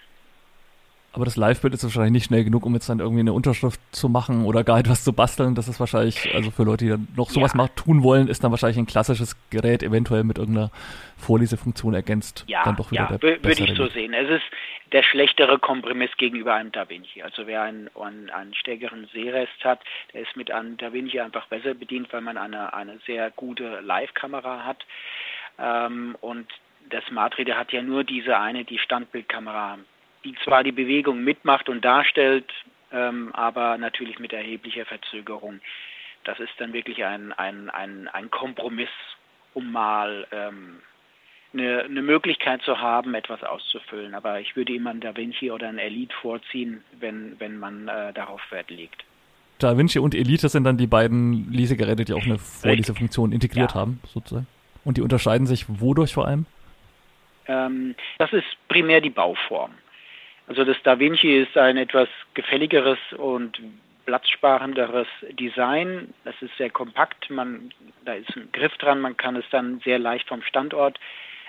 Aber 1.14 1.26
das 1.26 1.36
Live-Bild 1.36 1.74
ist 1.74 1.84
wahrscheinlich 1.84 2.12
nicht 2.12 2.24
schnell 2.24 2.42
genug, 2.42 2.64
um 2.64 2.72
jetzt 2.72 2.88
dann 2.88 3.00
irgendwie 3.00 3.20
eine 3.20 3.34
Unterschrift 3.34 3.80
zu 3.90 4.08
machen 4.08 4.46
oder 4.46 4.64
gar 4.64 4.78
etwas 4.78 5.04
zu 5.04 5.12
basteln. 5.12 5.54
Das 5.54 5.68
ist 5.68 5.78
wahrscheinlich, 5.78 6.34
also 6.34 6.50
für 6.50 6.62
Leute, 6.62 6.84
die 6.86 6.90
dann 6.90 7.06
noch 7.14 7.28
sowas 7.28 7.52
ja. 7.52 7.58
mal 7.58 7.68
tun 7.68 8.02
wollen, 8.02 8.28
ist 8.28 8.42
dann 8.42 8.50
wahrscheinlich 8.50 8.78
ein 8.78 8.86
klassisches 8.86 9.36
Gerät 9.50 9.82
eventuell 9.82 10.24
mit 10.24 10.38
irgendeiner 10.38 10.70
Vorlesefunktion 11.18 11.92
ergänzt. 11.92 12.44
Ja, 12.46 12.64
dann 12.64 12.76
doch 12.76 12.90
wieder 12.90 13.08
ja, 13.10 13.22
würde 13.22 13.50
ich 13.50 13.76
so 13.76 13.88
sehen. 13.88 14.14
Es 14.14 14.30
ist 14.30 14.44
der 14.92 15.02
schlechtere 15.02 15.58
Kompromiss 15.58 16.10
gegenüber 16.16 16.54
einem 16.54 16.72
DaVinci. 16.72 17.22
Also 17.22 17.46
wer 17.46 17.62
einen, 17.62 17.90
einen, 17.94 18.30
einen 18.30 18.54
stärkeren 18.54 19.06
Sehrest 19.12 19.64
hat, 19.64 19.80
der 20.14 20.22
ist 20.22 20.36
mit 20.36 20.50
einem 20.50 20.78
DaVinci 20.78 21.20
einfach 21.20 21.46
besser 21.46 21.74
bedient, 21.74 22.10
weil 22.12 22.22
man 22.22 22.38
eine, 22.38 22.72
eine 22.72 22.98
sehr 23.06 23.30
gute 23.30 23.80
Live-Kamera 23.80 24.64
hat. 24.64 24.84
Ähm, 25.58 26.16
und 26.20 26.46
das 26.90 27.04
Smart 27.06 27.36
Reader 27.38 27.56
hat 27.56 27.72
ja 27.72 27.82
nur 27.82 28.04
diese 28.04 28.38
eine, 28.38 28.64
die 28.64 28.78
Standbildkamera 28.78 29.78
die 30.24 30.34
zwar 30.44 30.64
die 30.64 30.72
Bewegung 30.72 31.24
mitmacht 31.24 31.68
und 31.68 31.84
darstellt, 31.84 32.50
ähm, 32.92 33.30
aber 33.32 33.78
natürlich 33.78 34.18
mit 34.18 34.32
erheblicher 34.32 34.84
Verzögerung. 34.84 35.60
Das 36.24 36.38
ist 36.38 36.52
dann 36.58 36.72
wirklich 36.72 37.04
ein, 37.04 37.32
ein, 37.32 37.70
ein, 37.70 38.08
ein 38.08 38.30
Kompromiss, 38.30 38.90
um 39.54 39.72
mal 39.72 40.26
ähm, 40.30 40.80
eine, 41.52 41.82
eine 41.82 42.02
Möglichkeit 42.02 42.62
zu 42.62 42.78
haben, 42.78 43.14
etwas 43.14 43.42
auszufüllen. 43.42 44.14
Aber 44.14 44.40
ich 44.40 44.54
würde 44.56 44.74
immer 44.74 44.90
ein 44.90 45.00
Da 45.00 45.16
Vinci 45.16 45.50
oder 45.50 45.68
ein 45.68 45.78
Elite 45.78 46.14
vorziehen, 46.20 46.84
wenn, 47.00 47.38
wenn 47.40 47.58
man 47.58 47.88
äh, 47.88 48.12
darauf 48.12 48.40
Wert 48.50 48.70
legt. 48.70 49.04
Da 49.58 49.76
Vinci 49.76 49.98
und 49.98 50.14
Elite 50.14 50.48
sind 50.48 50.64
dann 50.64 50.76
die 50.76 50.86
beiden 50.86 51.52
Lesegeräte, 51.52 52.04
die 52.04 52.14
auch 52.14 52.24
eine 52.24 52.38
Vorlesefunktion 52.38 53.32
integriert 53.32 53.72
ja. 53.72 53.80
haben, 53.80 54.00
sozusagen. 54.06 54.46
Und 54.84 54.96
die 54.96 55.02
unterscheiden 55.02 55.46
sich 55.46 55.66
wodurch 55.68 56.12
vor 56.12 56.26
allem? 56.26 56.46
Ähm, 57.46 57.94
das 58.18 58.32
ist 58.32 58.46
primär 58.68 59.00
die 59.00 59.10
Bauform. 59.10 59.72
Also 60.46 60.64
das 60.64 60.76
Da 60.82 60.98
Vinci 60.98 61.38
ist 61.38 61.56
ein 61.56 61.76
etwas 61.76 62.08
gefälligeres 62.34 62.98
und 63.16 63.60
platzsparenderes 64.06 65.06
Design. 65.30 66.12
Das 66.24 66.34
ist 66.40 66.56
sehr 66.56 66.70
kompakt, 66.70 67.30
man, 67.30 67.72
da 68.04 68.14
ist 68.14 68.36
ein 68.36 68.50
Griff 68.52 68.76
dran, 68.78 69.00
man 69.00 69.16
kann 69.16 69.36
es 69.36 69.44
dann 69.50 69.80
sehr 69.84 69.98
leicht 69.98 70.28
vom 70.28 70.42
Standort 70.42 70.98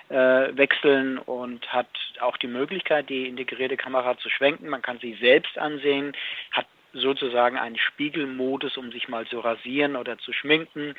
äh, 0.08 0.14
wechseln 0.56 1.18
und 1.18 1.66
hat 1.72 1.88
auch 2.20 2.36
die 2.36 2.46
Möglichkeit, 2.46 3.08
die 3.08 3.26
integrierte 3.26 3.76
Kamera 3.76 4.16
zu 4.18 4.30
schwenken. 4.30 4.68
Man 4.68 4.82
kann 4.82 4.98
sie 5.00 5.14
selbst 5.14 5.58
ansehen, 5.58 6.12
hat 6.52 6.66
sozusagen 6.94 7.58
einen 7.58 7.76
Spiegelmodus, 7.76 8.76
um 8.76 8.90
sich 8.92 9.08
mal 9.08 9.26
zu 9.26 9.40
rasieren 9.40 9.96
oder 9.96 10.18
zu 10.18 10.32
schminken. 10.32 10.94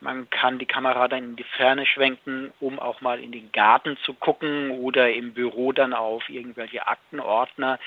Man 0.00 0.28
kann 0.30 0.58
die 0.58 0.66
Kamera 0.66 1.08
dann 1.08 1.24
in 1.24 1.36
die 1.36 1.44
Ferne 1.44 1.86
schwenken, 1.86 2.52
um 2.60 2.78
auch 2.78 3.00
mal 3.00 3.20
in 3.20 3.32
den 3.32 3.50
Garten 3.52 3.96
zu 4.04 4.14
gucken 4.14 4.70
oder 4.70 5.10
im 5.12 5.32
Büro 5.32 5.72
dann 5.72 5.94
auf 5.94 6.28
irgendwelche 6.28 6.86
Aktenordner. 6.86 7.78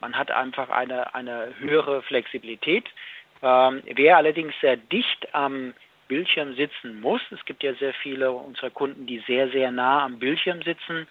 Man 0.00 0.16
hat 0.16 0.30
einfach 0.30 0.70
eine, 0.70 1.14
eine 1.14 1.54
höhere 1.58 2.02
Flexibilität. 2.02 2.84
Ähm, 3.42 3.82
wer 3.84 4.16
allerdings 4.16 4.54
sehr 4.60 4.76
dicht 4.76 5.34
am 5.34 5.74
Bildschirm 6.06 6.54
sitzen 6.54 7.00
muss, 7.00 7.20
es 7.30 7.44
gibt 7.44 7.62
ja 7.62 7.74
sehr 7.74 7.92
viele 7.92 8.32
unserer 8.32 8.70
Kunden, 8.70 9.06
die 9.06 9.18
sehr, 9.26 9.50
sehr 9.50 9.70
nah 9.70 10.04
am 10.04 10.18
Bildschirm 10.18 10.62
sitzen, 10.62 11.06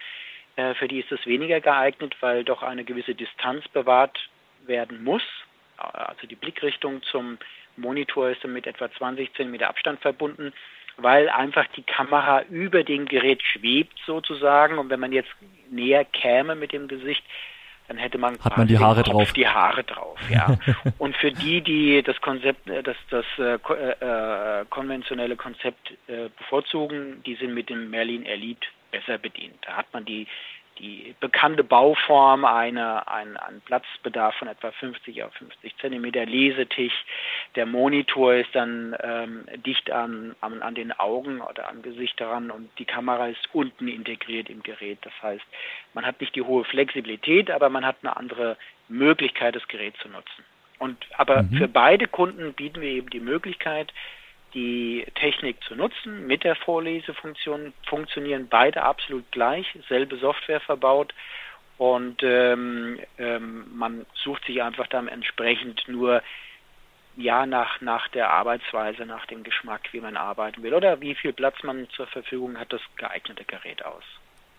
äh, 0.56 0.74
für 0.74 0.88
die 0.88 1.00
ist 1.00 1.12
das 1.12 1.24
weniger 1.26 1.62
geeignet, 1.62 2.16
weil 2.20 2.44
doch 2.44 2.64
eine 2.64 2.84
gewisse 2.84 3.14
Distanz 3.14 3.68
bewahrt 3.68 4.18
werden 4.66 5.04
muss 5.04 5.22
also 5.78 6.28
die 6.28 6.36
Blickrichtung 6.36 7.02
zum 7.04 7.38
Monitor 7.76 8.30
ist 8.30 8.44
mit 8.46 8.68
etwa 8.68 8.92
20 8.92 9.34
cm 9.34 9.62
Abstand 9.62 10.02
verbunden, 10.02 10.54
weil 10.98 11.30
einfach 11.30 11.68
die 11.76 11.84
Kamera 11.84 12.44
über 12.50 12.84
dem 12.84 13.06
Gerät 13.06 13.44
schwebt 13.44 14.00
sozusagen 14.06 14.80
und 14.80 14.90
wenn 14.90 15.00
man 15.00 15.12
jetzt 15.12 15.30
näher 15.70 16.06
käme 16.06 16.56
mit 16.56 16.74
dem 16.74 16.88
Gesicht, 16.88 17.24
dann 17.88 17.98
hätte 17.98 18.18
man, 18.18 18.38
Hat 18.40 18.58
man 18.58 18.68
die 18.68 18.78
Haare 18.78 19.04
drauf. 19.04 19.32
Die 19.32 19.48
Haare 19.48 19.84
drauf, 19.84 20.20
ja. 20.30 20.58
und 20.98 21.16
für 21.16 21.32
die, 21.32 21.62
die 21.62 22.04
das 22.04 22.20
Konzept, 22.20 22.70
äh, 22.70 22.84
das, 22.84 22.98
das 23.10 23.26
äh, 23.38 23.54
äh, 23.54 24.66
konventionelle 24.70 25.38
Konzept 25.38 25.92
äh, 26.08 26.30
bevorzugen, 26.38 27.24
die 27.26 27.36
sind 27.36 27.54
mit 27.54 27.70
dem 27.70 27.90
Merlin 27.90 28.26
Elite 28.26 28.68
besser 28.92 29.18
bedient. 29.18 29.56
Da 29.62 29.78
hat 29.78 29.94
man 29.94 30.04
die 30.04 30.28
die 30.80 31.16
bekannte 31.20 31.64
Bauform, 31.64 32.46
eine, 32.46 33.08
ein, 33.08 33.38
ein 33.38 33.62
Platzbedarf 33.62 34.36
von 34.36 34.48
etwa 34.48 34.72
50 34.72 35.24
auf 35.24 35.34
50 35.34 35.78
Zentimeter 35.78 36.26
Lesetisch. 36.26 37.06
Der 37.56 37.66
Monitor 37.66 38.36
ist 38.36 38.54
dann 38.54 38.96
ähm, 39.02 39.46
dicht 39.66 39.92
an, 39.92 40.36
an, 40.42 40.62
an 40.62 40.76
den 40.76 40.92
Augen 40.92 41.42
oder 41.42 41.70
am 41.70 41.82
Gesicht 41.82 42.20
daran 42.20 42.52
und 42.52 42.70
die 42.80 42.86
Kamera 42.86 43.28
ist 43.28 43.50
unten 43.54 43.88
integriert 43.88 44.50
im 44.50 44.64
Gerät. 44.64 45.00
Das 45.02 45.14
heißt, 45.22 45.46
man 45.94 46.06
hat 46.06 46.22
nicht 46.22 46.36
die 46.36 46.44
hohe 46.44 46.64
Flexibilität, 46.64 47.52
aber 47.52 47.70
man 47.70 47.86
hat 47.86 47.98
eine 48.02 48.16
andere 48.16 48.58
Möglichkeit, 48.88 49.56
das 49.56 49.68
Gerät 49.68 49.96
zu 49.98 50.10
nutzen. 50.10 50.44
Und 50.80 50.98
aber 51.18 51.44
mhm. 51.44 51.58
für 51.58 51.68
beide 51.68 52.08
Kunden 52.08 52.54
bieten 52.54 52.82
wir 52.82 52.90
eben 52.90 53.10
die 53.10 53.20
Möglichkeit, 53.20 53.92
die 54.58 55.06
Technik 55.14 55.64
zu 55.68 55.76
nutzen. 55.76 56.26
Mit 56.26 56.44
der 56.44 56.56
Vorlesefunktion 56.56 57.74
funktionieren 57.88 58.48
beide 58.50 58.82
absolut 58.82 59.32
gleich, 59.32 59.68
selbe 59.88 60.18
Software 60.18 60.60
verbaut 60.62 61.14
und 61.78 62.24
ähm, 62.24 63.00
ähm, 63.20 63.66
man 63.76 64.08
sucht 64.16 64.46
sich 64.46 64.64
einfach 64.64 64.88
dann 64.88 65.08
entsprechend 65.08 65.84
nur 65.88 66.24
ja 67.18 67.46
nach, 67.46 67.82
nach 67.82 68.08
der 68.10 68.32
Arbeitsweise, 68.32 69.06
nach 69.06 69.28
dem 69.28 69.44
Geschmack, 69.44 69.82
wie 69.92 70.02
man 70.02 70.18
arbeiten 70.18 70.64
will 70.64 70.74
oder 70.74 71.02
wie 71.02 71.14
viel 71.14 71.34
Platz 71.34 71.62
man 71.62 71.88
zur 71.96 72.08
Verfügung 72.08 72.58
hat, 72.58 72.74
das 72.74 72.82
geeignete 72.96 73.44
Gerät 73.44 73.86
aus. 73.86 74.04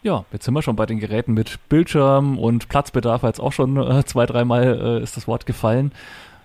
Ja, 0.02 0.24
jetzt 0.32 0.44
sind 0.44 0.54
wir 0.54 0.62
schon 0.62 0.76
bei 0.76 0.86
den 0.86 1.00
Geräten 1.00 1.34
mit 1.34 1.58
Bildschirm 1.68 2.38
und 2.38 2.68
Platzbedarf, 2.68 3.24
jetzt 3.24 3.40
auch 3.40 3.52
schon 3.52 3.76
äh, 3.76 4.04
zwei, 4.04 4.26
dreimal 4.26 5.00
äh, 5.00 5.02
ist 5.02 5.16
das 5.16 5.26
Wort 5.26 5.44
gefallen. 5.44 5.92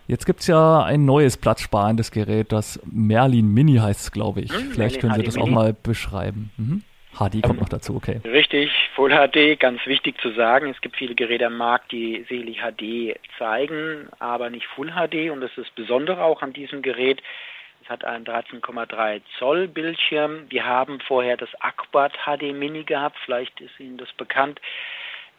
Jetzt 0.07 0.25
gibt 0.25 0.41
es 0.41 0.47
ja 0.47 0.83
ein 0.83 1.05
neues 1.05 1.37
platzsparendes 1.37 2.11
Gerät, 2.11 2.51
das 2.51 2.79
Merlin 2.85 3.53
Mini 3.53 3.77
heißt, 3.77 4.11
glaube 4.11 4.41
ich. 4.41 4.51
Hm, 4.51 4.71
Vielleicht 4.71 4.99
können 4.99 5.13
Sie 5.13 5.23
das 5.23 5.35
Mini. 5.35 5.47
auch 5.49 5.53
mal 5.53 5.73
beschreiben. 5.73 6.51
Mhm. 6.57 6.83
HD 7.13 7.43
kommt 7.43 7.55
ähm, 7.55 7.59
noch 7.59 7.69
dazu, 7.69 7.95
okay. 7.95 8.19
Richtig, 8.25 8.71
Full 8.95 9.11
HD, 9.11 9.59
ganz 9.59 9.85
wichtig 9.85 10.19
zu 10.19 10.31
sagen. 10.31 10.71
Es 10.71 10.81
gibt 10.81 10.97
viele 10.97 11.15
Geräte 11.15 11.45
am 11.45 11.57
Markt, 11.57 11.91
die 11.91 12.25
sicherlich 12.27 12.59
HD 12.61 13.19
zeigen, 13.37 14.07
aber 14.19 14.49
nicht 14.49 14.65
Full 14.75 14.91
HD. 14.91 15.29
Und 15.29 15.41
das 15.41 15.51
ist 15.51 15.67
das 15.67 15.69
Besondere 15.71 16.23
auch 16.23 16.41
an 16.41 16.53
diesem 16.53 16.81
Gerät. 16.81 17.21
Es 17.83 17.89
hat 17.89 18.03
einen 18.03 18.25
13,3 18.25 19.21
Zoll 19.37 19.67
Bildschirm. 19.67 20.49
Wir 20.49 20.65
haben 20.65 20.99
vorher 21.01 21.37
das 21.37 21.49
Acrobat 21.59 22.13
HD 22.25 22.53
Mini 22.53 22.83
gehabt. 22.83 23.17
Vielleicht 23.25 23.61
ist 23.61 23.79
Ihnen 23.79 23.97
das 23.97 24.11
bekannt 24.13 24.59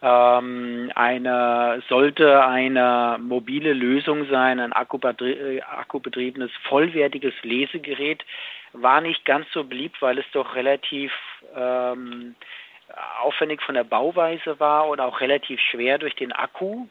ähm, 0.05 0.93
eine, 0.95 1.83
sollte 1.89 2.45
eine 2.45 3.17
mobile 3.19 3.73
Lösung 3.73 4.27
sein, 4.29 4.61
ein 4.61 4.73
äh, 4.73 5.61
akkubetriebenes, 5.63 6.51
vollwertiges 6.69 7.33
Lesegerät, 7.43 8.23
war 8.75 9.01
nicht 9.01 9.25
ganz 9.25 9.47
so 9.53 9.65
beliebt, 9.65 10.03
weil 10.03 10.19
es 10.19 10.27
doch 10.33 10.55
relativ 10.57 11.11
ähm, 11.57 12.35
aufwendig 13.23 13.63
von 13.63 13.77
der 13.77 13.85
Bauweise 13.85 14.61
war 14.61 14.89
und 14.89 15.01
auch 15.01 15.21
relativ 15.21 15.59
schwer 15.61 15.97
durch 15.97 16.15
den 16.17 16.33
Akku. 16.33 16.87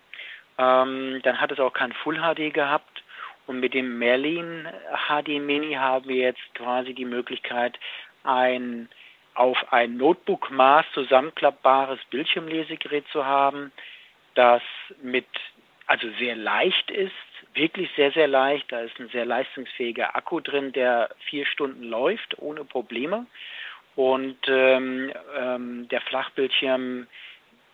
Ähm, 0.58 1.20
dann 1.22 1.40
hat 1.40 1.52
es 1.52 1.60
auch 1.60 1.74
kein 1.74 1.94
Full 1.94 2.18
HD 2.18 2.52
gehabt. 2.52 3.04
Und 3.46 3.60
mit 3.60 3.74
dem 3.74 4.00
Merlin 4.00 4.68
HD 5.08 5.40
Mini 5.40 5.74
haben 5.74 6.08
wir 6.08 6.16
jetzt 6.16 6.56
quasi 6.56 6.94
die 6.94 7.06
Möglichkeit, 7.06 7.78
ein 8.24 8.90
auf 9.36 9.58
ein 9.72 9.98
Notebook-Maß 9.98 10.86
zusammenklappbares 10.94 12.00
Bildschirmlesegerät 12.10 13.08
zu 13.12 13.26
haben, 13.26 13.72
das 14.36 14.62
mit, 15.02 15.28
also 15.88 16.08
sehr 16.20 16.36
leicht 16.36 16.92
ist, 16.92 17.12
wirklich 17.54 17.90
sehr, 17.96 18.12
sehr 18.12 18.28
leicht. 18.28 18.72
Da 18.72 18.82
ist 18.82 19.00
ein 19.00 19.10
sehr 19.10 19.26
leistungsfähiger 19.26 20.16
Akku 20.16 20.40
drin, 20.40 20.72
der 20.72 21.10
vier 21.30 21.46
Stunden 21.46 21.84
läuft 21.84 22.38
ohne 22.40 22.64
Probleme. 22.64 23.26
Und 23.96 24.38
ähm, 24.48 25.14
ähm, 25.38 25.88
der 25.90 26.02
Flachbildschirm 26.02 27.08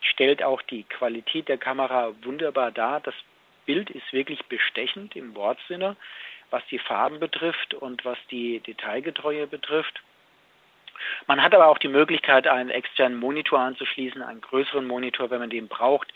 stellt 0.00 0.42
auch 0.42 0.60
die 0.62 0.84
Qualität 0.84 1.48
der 1.48 1.58
Kamera 1.58 2.12
wunderbar 2.22 2.72
dar. 2.72 3.00
Das 3.00 3.14
Bild 3.64 3.90
ist 3.90 4.12
wirklich 4.12 4.44
bestechend 4.46 5.16
im 5.16 5.34
Wortsinne, 5.34 5.96
was 6.50 6.62
die 6.70 6.78
Farben 6.78 7.20
betrifft 7.20 7.74
und 7.74 8.04
was 8.04 8.18
die 8.30 8.60
Detailgetreue 8.60 9.46
betrifft. 9.46 10.02
Man 11.26 11.42
hat 11.42 11.54
aber 11.54 11.68
auch 11.68 11.78
die 11.78 11.88
Möglichkeit, 11.88 12.46
einen 12.46 12.70
externen 12.70 13.18
Monitor 13.18 13.60
anzuschließen, 13.60 14.22
einen 14.22 14.40
größeren 14.40 14.86
Monitor, 14.86 15.30
wenn 15.30 15.40
man 15.40 15.50
den 15.50 15.68
braucht. 15.68 16.12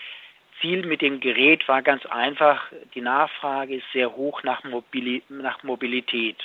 Ziel 0.61 0.87
mit 0.87 1.03
dem 1.03 1.21
Gerät 1.21 1.67
war 1.69 1.83
ganz 1.83 2.07
einfach, 2.07 2.63
die 2.95 3.01
Nachfrage 3.01 3.77
ist 3.77 3.93
sehr 3.93 4.15
hoch 4.15 4.43
nach, 4.43 4.65
Mobili 4.65 5.23
nach 5.29 5.63
Mobilität. 5.63 6.39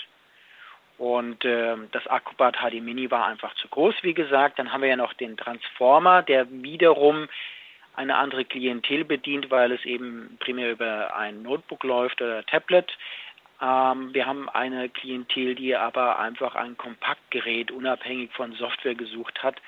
Und 0.97 1.45
äh, 1.45 1.77
das 1.91 2.05
Acrobat 2.07 2.57
HD 2.57 2.81
Mini 2.81 3.09
war 3.09 3.25
einfach 3.25 3.55
zu 3.55 3.69
groß, 3.69 3.95
wie 4.01 4.13
gesagt. 4.13 4.59
Dann 4.59 4.73
haben 4.73 4.81
wir 4.81 4.89
ja 4.89 4.97
noch 4.97 5.13
den 5.13 5.37
Transformer, 5.37 6.23
der 6.23 6.45
wiederum 6.49 7.29
eine 7.95 8.15
andere 8.15 8.45
Klientel 8.45 9.05
bedient, 9.05 9.49
weil 9.49 9.71
es 9.71 9.83
eben 9.85 10.37
primär 10.39 10.71
über 10.71 11.15
ein 11.15 11.41
Notebook 11.41 11.83
läuft 11.83 12.21
oder 12.21 12.45
Tablet. 12.45 12.97
Ähm, 13.61 14.13
wir 14.13 14.25
haben 14.25 14.49
eine 14.49 14.89
Klientel, 14.89 15.55
die 15.55 15.75
aber 15.75 16.19
einfach 16.19 16.55
ein 16.55 16.77
Kompaktgerät 16.77 17.71
unabhängig 17.71 18.31
von 18.33 18.53
Software 18.53 18.95
gesucht 18.95 19.43
hat. 19.43 19.61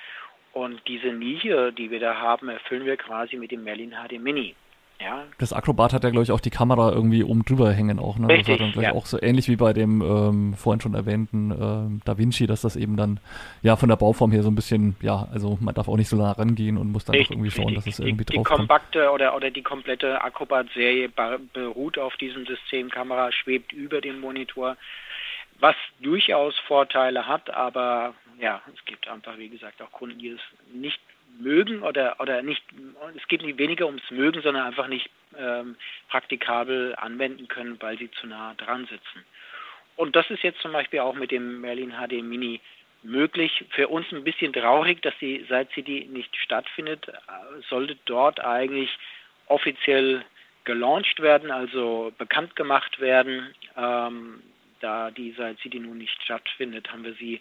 Und 0.53 0.81
diese 0.87 1.07
Nische, 1.07 1.71
die 1.73 1.91
wir 1.91 1.99
da 1.99 2.15
haben, 2.15 2.49
erfüllen 2.49 2.85
wir 2.85 2.97
quasi 2.97 3.37
mit 3.37 3.51
dem 3.51 3.63
Merlin 3.63 3.91
HD 3.91 4.19
Mini. 4.19 4.55
Ja. 5.03 5.25
Das 5.39 5.53
Acrobat 5.53 5.93
hat 5.93 6.03
ja, 6.03 6.09
glaube 6.09 6.23
ich, 6.23 6.31
auch 6.31 6.39
die 6.39 6.49
Kamera 6.49 6.91
irgendwie 6.91 7.23
oben 7.23 7.43
drüber 7.43 7.71
hängen 7.71 7.99
auch. 7.99 8.17
Ne? 8.17 8.27
Richtig, 8.27 8.45
das 8.45 8.49
war 8.49 8.57
dann, 8.57 8.71
glaube 8.73 8.85
ja. 8.85 8.93
auch 8.93 9.05
so 9.05 9.21
ähnlich 9.21 9.47
wie 9.47 9.55
bei 9.55 9.73
dem 9.73 10.01
ähm, 10.01 10.53
vorhin 10.53 10.81
schon 10.81 10.93
erwähnten 10.93 11.51
ähm, 11.51 12.01
Da 12.05 12.17
Vinci, 12.17 12.45
dass 12.45 12.61
das 12.61 12.75
eben 12.75 12.97
dann 12.97 13.19
ja 13.63 13.75
von 13.75 13.89
der 13.89 13.95
Bauform 13.95 14.31
her 14.31 14.43
so 14.43 14.49
ein 14.49 14.55
bisschen, 14.55 14.95
ja, 15.01 15.27
also 15.31 15.57
man 15.59 15.73
darf 15.73 15.87
auch 15.87 15.97
nicht 15.97 16.09
so 16.09 16.17
nah 16.17 16.31
rangehen 16.31 16.77
und 16.77 16.91
muss 16.91 17.05
dann 17.05 17.15
richtig, 17.15 17.35
irgendwie 17.35 17.51
schauen, 17.51 17.73
dass 17.73 17.87
es 17.87 17.99
irgendwie 17.99 18.25
die, 18.25 18.35
drauf 18.35 18.47
Die 18.47 18.53
kompakte 18.53 19.11
oder, 19.11 19.35
oder 19.35 19.49
die 19.49 19.63
komplette 19.63 20.21
Acrobat-Serie 20.21 21.09
beruht 21.53 21.97
auf 21.97 22.15
diesem 22.17 22.45
System. 22.45 22.89
Kamera 22.89 23.31
schwebt 23.31 23.73
über 23.73 24.01
dem 24.01 24.19
Monitor, 24.19 24.77
was 25.59 25.75
durchaus 25.99 26.57
Vorteile 26.67 27.27
hat, 27.27 27.49
aber 27.49 28.13
ja, 28.39 28.61
es 28.73 28.85
gibt 28.85 29.07
einfach, 29.07 29.37
wie 29.37 29.49
gesagt, 29.49 29.81
auch 29.81 29.91
Kunden, 29.91 30.19
die 30.19 30.29
es 30.29 30.41
nicht 30.73 30.99
mögen 31.39 31.83
oder, 31.83 32.19
oder 32.19 32.41
nicht, 32.41 32.63
es 33.15 33.27
geht 33.27 33.41
nicht 33.41 33.57
weniger 33.57 33.85
ums 33.85 34.09
Mögen, 34.11 34.41
sondern 34.41 34.65
einfach 34.65 34.87
nicht 34.87 35.09
ähm, 35.37 35.75
praktikabel 36.09 36.95
anwenden 36.97 37.47
können, 37.47 37.77
weil 37.81 37.97
sie 37.97 38.11
zu 38.11 38.27
nah 38.27 38.53
dran 38.55 38.85
sitzen. 38.87 39.25
Und 39.95 40.15
das 40.15 40.29
ist 40.29 40.43
jetzt 40.43 40.61
zum 40.61 40.71
Beispiel 40.71 40.99
auch 40.99 41.15
mit 41.15 41.31
dem 41.31 41.61
Merlin 41.61 41.91
HD 41.91 42.23
Mini 42.23 42.61
möglich. 43.03 43.65
Für 43.71 43.87
uns 43.87 44.11
ein 44.11 44.23
bisschen 44.23 44.53
traurig, 44.53 45.01
dass 45.01 45.17
die 45.19 45.39
Side 45.49 45.69
City 45.73 46.07
nicht 46.11 46.35
stattfindet. 46.37 47.07
Äh, 47.07 47.61
sollte 47.69 47.97
dort 48.05 48.39
eigentlich 48.39 48.89
offiziell 49.47 50.23
gelauncht 50.63 51.19
werden, 51.21 51.51
also 51.51 52.13
bekannt 52.17 52.55
gemacht 52.55 52.99
werden. 52.99 53.53
Ähm, 53.75 54.41
da 54.79 55.11
die 55.11 55.31
Side 55.31 55.57
City 55.61 55.79
nun 55.79 55.97
nicht 55.97 56.21
stattfindet, 56.23 56.91
haben 56.91 57.03
wir 57.03 57.13
sie 57.13 57.39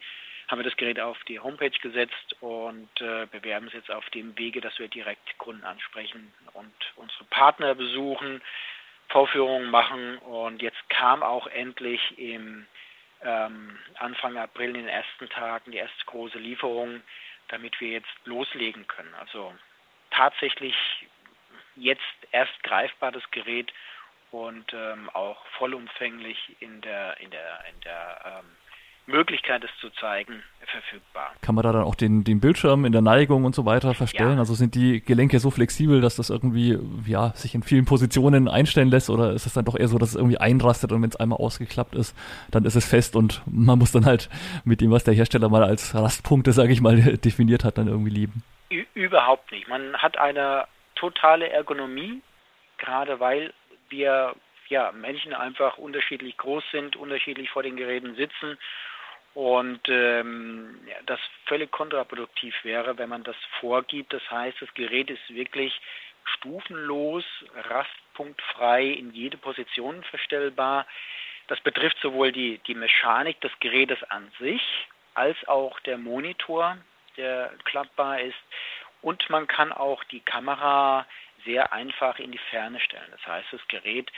haben 0.50 0.58
wir 0.58 0.64
das 0.64 0.76
Gerät 0.76 0.98
auf 0.98 1.16
die 1.24 1.38
Homepage 1.38 1.70
gesetzt 1.70 2.36
und 2.40 2.88
äh, 3.00 3.26
bewerben 3.26 3.68
es 3.68 3.72
jetzt 3.72 3.90
auf 3.90 4.08
dem 4.10 4.36
Wege, 4.36 4.60
dass 4.60 4.78
wir 4.78 4.88
direkt 4.88 5.38
Kunden 5.38 5.64
ansprechen 5.64 6.32
und 6.54 6.74
unsere 6.96 7.24
Partner 7.24 7.74
besuchen, 7.74 8.42
Vorführungen 9.08 9.70
machen 9.70 10.18
und 10.18 10.60
jetzt 10.60 10.88
kam 10.88 11.22
auch 11.22 11.46
endlich 11.46 12.00
im 12.18 12.66
ähm, 13.22 13.78
Anfang 13.98 14.36
April 14.38 14.70
in 14.70 14.86
den 14.86 14.88
ersten 14.88 15.28
Tagen 15.28 15.70
die 15.72 15.78
erste 15.78 16.04
große 16.06 16.38
Lieferung, 16.38 17.02
damit 17.48 17.80
wir 17.80 17.90
jetzt 17.90 18.08
loslegen 18.24 18.86
können. 18.86 19.14
Also 19.14 19.54
tatsächlich 20.10 20.74
jetzt 21.76 22.00
erst 22.32 22.62
greifbar 22.62 23.12
das 23.12 23.28
Gerät 23.30 23.72
und 24.30 24.72
ähm, 24.72 25.10
auch 25.10 25.44
vollumfänglich 25.58 26.56
in 26.60 26.80
der 26.80 27.18
in 27.20 27.30
der 27.30 27.64
in 27.68 27.80
der 27.80 28.42
ähm, 28.42 28.56
Möglichkeit, 29.06 29.64
es 29.64 29.70
zu 29.80 29.90
zeigen, 29.90 30.42
verfügbar. 30.70 31.32
Kann 31.42 31.54
man 31.54 31.64
da 31.64 31.72
dann 31.72 31.82
auch 31.82 31.94
den, 31.94 32.24
den 32.24 32.40
Bildschirm 32.40 32.84
in 32.84 32.92
der 32.92 33.02
Neigung 33.02 33.44
und 33.44 33.54
so 33.54 33.66
weiter 33.66 33.94
verstellen? 33.94 34.34
Ja. 34.34 34.38
Also 34.38 34.54
sind 34.54 34.74
die 34.74 35.00
Gelenke 35.00 35.38
so 35.38 35.50
flexibel, 35.50 36.00
dass 36.00 36.16
das 36.16 36.30
irgendwie 36.30 36.78
ja, 37.06 37.30
sich 37.34 37.54
in 37.54 37.62
vielen 37.62 37.84
Positionen 37.84 38.48
einstellen 38.48 38.88
lässt 38.88 39.10
oder 39.10 39.32
ist 39.32 39.46
es 39.46 39.54
dann 39.54 39.64
doch 39.64 39.76
eher 39.76 39.88
so, 39.88 39.98
dass 39.98 40.10
es 40.10 40.14
irgendwie 40.16 40.38
einrastet 40.38 40.92
und 40.92 41.02
wenn 41.02 41.10
es 41.10 41.16
einmal 41.16 41.38
ausgeklappt 41.38 41.94
ist, 41.94 42.16
dann 42.50 42.64
ist 42.64 42.76
es 42.76 42.88
fest 42.88 43.16
und 43.16 43.42
man 43.46 43.78
muss 43.78 43.92
dann 43.92 44.06
halt 44.06 44.28
mit 44.64 44.80
dem, 44.80 44.90
was 44.90 45.04
der 45.04 45.14
Hersteller 45.14 45.48
mal 45.48 45.64
als 45.64 45.94
Rastpunkte, 45.94 46.52
sage 46.52 46.72
ich 46.72 46.80
mal, 46.80 46.96
definiert 47.24 47.64
hat, 47.64 47.78
dann 47.78 47.88
irgendwie 47.88 48.10
lieben? 48.10 48.42
Ü 48.70 48.84
überhaupt 48.94 49.50
nicht. 49.52 49.68
Man 49.68 49.96
hat 49.96 50.18
eine 50.18 50.66
totale 50.94 51.48
Ergonomie, 51.50 52.20
gerade 52.78 53.20
weil 53.20 53.52
wir 53.88 54.34
ja, 54.68 54.92
Menschen 54.92 55.34
einfach 55.34 55.78
unterschiedlich 55.78 56.36
groß 56.36 56.62
sind, 56.70 56.94
unterschiedlich 56.94 57.50
vor 57.50 57.64
den 57.64 57.76
Geräten 57.76 58.14
sitzen 58.14 58.56
und 59.34 59.80
ähm, 59.88 60.80
ja, 60.86 60.96
das 61.06 61.20
völlig 61.46 61.70
kontraproduktiv 61.70 62.54
wäre, 62.64 62.98
wenn 62.98 63.08
man 63.08 63.22
das 63.22 63.36
vorgibt. 63.60 64.12
Das 64.12 64.28
heißt, 64.30 64.60
das 64.60 64.72
Gerät 64.74 65.10
ist 65.10 65.34
wirklich 65.34 65.80
stufenlos, 66.24 67.24
rastpunktfrei 67.54 68.84
in 68.84 69.12
jede 69.12 69.36
Position 69.36 70.02
verstellbar. 70.04 70.86
Das 71.46 71.60
betrifft 71.60 71.98
sowohl 72.00 72.32
die, 72.32 72.58
die 72.66 72.74
Mechanik 72.74 73.40
des 73.40 73.52
Gerätes 73.60 74.02
an 74.10 74.30
sich 74.38 74.62
als 75.14 75.36
auch 75.48 75.78
der 75.80 75.98
Monitor, 75.98 76.78
der 77.16 77.52
klappbar 77.64 78.20
ist. 78.20 78.38
Und 79.02 79.28
man 79.30 79.46
kann 79.46 79.72
auch 79.72 80.04
die 80.04 80.20
Kamera 80.20 81.06
sehr 81.44 81.72
einfach 81.72 82.18
in 82.18 82.32
die 82.32 82.38
Ferne 82.50 82.80
stellen. 82.80 83.10
Das 83.12 83.26
heißt, 83.26 83.48
das 83.52 83.66
Gerät 83.68 84.10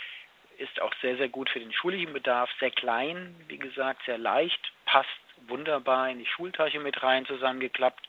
ist 0.58 0.80
auch 0.80 0.92
sehr, 1.00 1.16
sehr 1.16 1.28
gut 1.28 1.48
für 1.50 1.60
den 1.60 1.72
schulischen 1.72 2.12
Bedarf, 2.12 2.50
sehr 2.60 2.70
klein, 2.70 3.34
wie 3.48 3.58
gesagt, 3.58 4.02
sehr 4.04 4.18
leicht, 4.18 4.72
passt 4.92 5.08
wunderbar 5.48 6.10
in 6.10 6.18
die 6.18 6.26
Schultasche 6.26 6.78
mit 6.78 7.02
rein 7.02 7.24
zusammengeklappt 7.24 8.06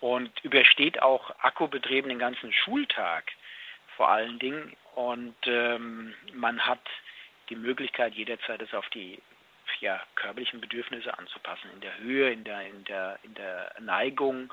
und 0.00 0.32
übersteht 0.42 1.02
auch 1.02 1.30
Akkubetrieben 1.40 2.08
den 2.08 2.18
ganzen 2.18 2.50
Schultag 2.50 3.30
vor 3.96 4.08
allen 4.08 4.38
Dingen. 4.38 4.74
Und 4.94 5.36
ähm, 5.44 6.14
man 6.32 6.64
hat 6.64 6.80
die 7.50 7.56
Möglichkeit, 7.56 8.14
jederzeit 8.14 8.62
es 8.62 8.72
auf 8.72 8.88
die 8.88 9.20
ja, 9.80 10.00
körperlichen 10.14 10.62
Bedürfnisse 10.62 11.16
anzupassen, 11.18 11.68
in 11.74 11.80
der 11.82 11.98
Höhe, 11.98 12.30
in 12.30 12.42
der, 12.44 12.66
in 12.68 12.84
der, 12.84 13.18
in 13.22 13.34
der 13.34 13.74
Neigung 13.80 14.50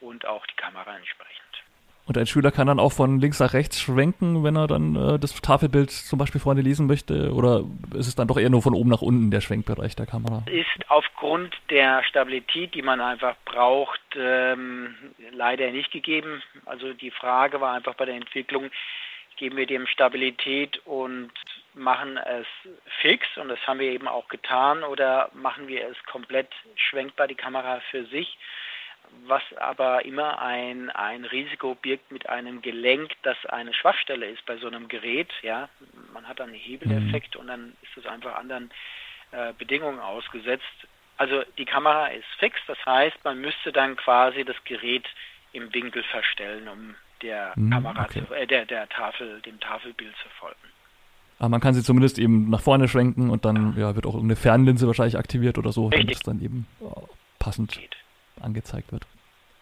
und 0.00 0.26
auch 0.26 0.44
die 0.44 0.56
Kamera 0.56 0.96
entsprechend. 0.96 1.62
Und 2.06 2.16
ein 2.16 2.26
Schüler 2.26 2.52
kann 2.52 2.68
dann 2.68 2.78
auch 2.78 2.92
von 2.92 3.18
links 3.18 3.40
nach 3.40 3.52
rechts 3.52 3.80
schwenken, 3.80 4.44
wenn 4.44 4.54
er 4.54 4.68
dann 4.68 4.94
äh, 4.94 5.18
das 5.18 5.34
Tafelbild 5.40 5.90
zum 5.90 6.18
Beispiel 6.20 6.40
vorne 6.40 6.60
lesen 6.60 6.86
möchte? 6.86 7.32
Oder 7.32 7.64
ist 7.94 8.06
es 8.06 8.14
dann 8.14 8.28
doch 8.28 8.38
eher 8.38 8.48
nur 8.48 8.62
von 8.62 8.74
oben 8.74 8.90
nach 8.90 9.02
unten 9.02 9.32
der 9.32 9.40
Schwenkbereich 9.40 9.96
der 9.96 10.06
Kamera? 10.06 10.44
Ist 10.46 10.88
aufgrund 10.88 11.52
der 11.68 12.04
Stabilität, 12.04 12.74
die 12.74 12.82
man 12.82 13.00
einfach 13.00 13.34
braucht, 13.44 14.00
ähm, 14.16 14.94
leider 15.32 15.70
nicht 15.72 15.90
gegeben. 15.90 16.42
Also 16.64 16.92
die 16.92 17.10
Frage 17.10 17.60
war 17.60 17.74
einfach 17.74 17.94
bei 17.94 18.04
der 18.04 18.14
Entwicklung, 18.14 18.70
geben 19.36 19.56
wir 19.56 19.66
dem 19.66 19.88
Stabilität 19.88 20.80
und 20.86 21.32
machen 21.74 22.16
es 22.16 22.46
fix 23.00 23.26
und 23.36 23.48
das 23.48 23.58
haben 23.66 23.80
wir 23.80 23.90
eben 23.90 24.08
auch 24.08 24.28
getan 24.28 24.82
oder 24.84 25.28
machen 25.34 25.68
wir 25.68 25.86
es 25.88 25.96
komplett 26.04 26.48
schwenkbar, 26.76 27.26
die 27.26 27.34
Kamera 27.34 27.80
für 27.90 28.06
sich 28.06 28.38
was 29.26 29.42
aber 29.58 30.04
immer 30.04 30.40
ein, 30.40 30.90
ein 30.90 31.24
Risiko 31.24 31.74
birgt 31.74 32.10
mit 32.10 32.28
einem 32.28 32.62
Gelenk, 32.62 33.12
das 33.22 33.36
eine 33.46 33.72
Schwachstelle 33.74 34.26
ist 34.26 34.44
bei 34.46 34.56
so 34.56 34.66
einem 34.66 34.88
Gerät. 34.88 35.30
Ja, 35.42 35.68
man 36.12 36.26
hat 36.28 36.40
dann 36.40 36.50
einen 36.50 36.58
Hebeleffekt 36.58 37.34
mhm. 37.34 37.40
und 37.40 37.46
dann 37.48 37.76
ist 37.82 37.96
es 37.96 38.06
einfach 38.06 38.36
anderen 38.36 38.70
äh, 39.32 39.52
Bedingungen 39.58 40.00
ausgesetzt. 40.00 40.64
Also 41.16 41.42
die 41.58 41.64
Kamera 41.64 42.08
ist 42.08 42.26
fix, 42.38 42.58
das 42.66 42.78
heißt, 42.84 43.16
man 43.24 43.40
müsste 43.40 43.72
dann 43.72 43.96
quasi 43.96 44.44
das 44.44 44.56
Gerät 44.64 45.06
im 45.52 45.72
Winkel 45.72 46.02
verstellen, 46.02 46.68
um 46.68 46.94
der 47.22 47.52
mhm, 47.56 47.70
Kamera, 47.70 48.02
okay. 48.02 48.24
zu, 48.26 48.34
äh, 48.34 48.46
der, 48.46 48.66
der 48.66 48.88
Tafel, 48.88 49.40
dem 49.42 49.58
Tafelbild 49.60 50.14
zu 50.22 50.28
folgen. 50.38 50.56
Aber 51.38 51.50
man 51.50 51.60
kann 51.60 51.74
sie 51.74 51.82
zumindest 51.82 52.18
eben 52.18 52.48
nach 52.48 52.60
vorne 52.60 52.88
schwenken 52.88 53.30
und 53.30 53.44
dann 53.44 53.76
ja, 53.76 53.94
wird 53.94 54.06
auch 54.06 54.18
eine 54.18 54.36
Fernlinse 54.36 54.86
wahrscheinlich 54.86 55.18
aktiviert 55.18 55.58
oder 55.58 55.72
so, 55.72 55.90
damit 55.90 56.10
es 56.10 56.20
dann 56.20 56.40
eben 56.40 56.66
passend 57.38 57.72
Geht 57.72 57.96
angezeigt 58.40 58.92
wird. 58.92 59.06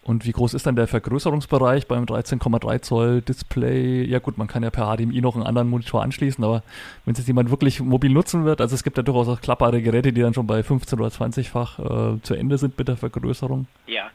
Und 0.05 0.23
wie 0.25 0.33
groß 0.33 0.53
ist 0.53 0.67
dann 0.67 0.75
der 0.75 0.87
Vergrößerungsbereich 0.87 1.87
beim 1.87 2.05
13,3 2.05 2.81
Zoll 2.83 3.21
Display? 3.21 4.03
Ja 4.03 4.19
gut, 4.19 4.37
man 4.37 4.47
kann 4.47 4.61
ja 4.61 4.69
per 4.69 4.95
HDMI 4.95 5.19
noch 5.19 5.35
einen 5.35 5.47
anderen 5.47 5.67
Monitor 5.67 6.03
anschließen, 6.03 6.43
aber 6.43 6.61
wenn 7.05 7.13
es 7.13 7.17
jetzt 7.17 7.27
jemand 7.27 7.49
wirklich 7.49 7.79
mobil 7.79 8.11
nutzen 8.11 8.45
wird, 8.45 8.61
also 8.61 8.75
es 8.75 8.83
gibt 8.83 8.97
ja 8.97 9.03
durchaus 9.03 9.27
auch 9.27 9.41
klappbare 9.41 9.81
Geräte, 9.81 10.13
die 10.13 10.21
dann 10.21 10.35
schon 10.35 10.45
bei 10.45 10.61
15 10.61 10.99
oder 10.99 11.09
20-fach 11.09 11.79
äh, 11.79 12.21
zu 12.21 12.35
Ende 12.35 12.59
sind 12.59 12.77
mit 12.77 12.87
der 12.87 12.97
Vergrößerung. 12.97 13.65
Ja, 13.87 14.11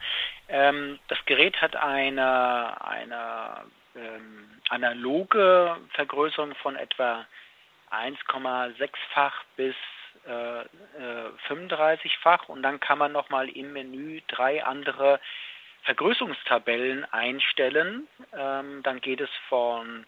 ähm, 0.49 1.01
das 1.09 1.18
Gerät 1.27 1.61
hat 1.61 1.75
eine, 1.75 2.81
eine 2.85 3.64
ähm, 3.96 4.46
analoge 4.68 5.77
Vergrößerung 5.94 6.55
von 6.62 6.77
etwa 6.77 7.27
1,6-fach 7.90 9.42
bis 9.57 9.75
35-fach 11.49 12.43
äh, 12.43 12.47
äh, 12.47 12.53
und 12.53 12.62
dann 12.62 12.81
kann 12.81 12.99
man 12.99 13.12
nochmal 13.12 13.49
im 13.49 13.73
Menü 13.73 14.21
drei 14.29 14.64
andere 14.64 15.21
Vergrößerungstabellen 15.83 17.05
einstellen. 17.12 18.09
Ähm, 18.37 18.83
dann 18.83 19.01
geht 19.01 19.21
es 19.21 19.31
von 19.49 20.05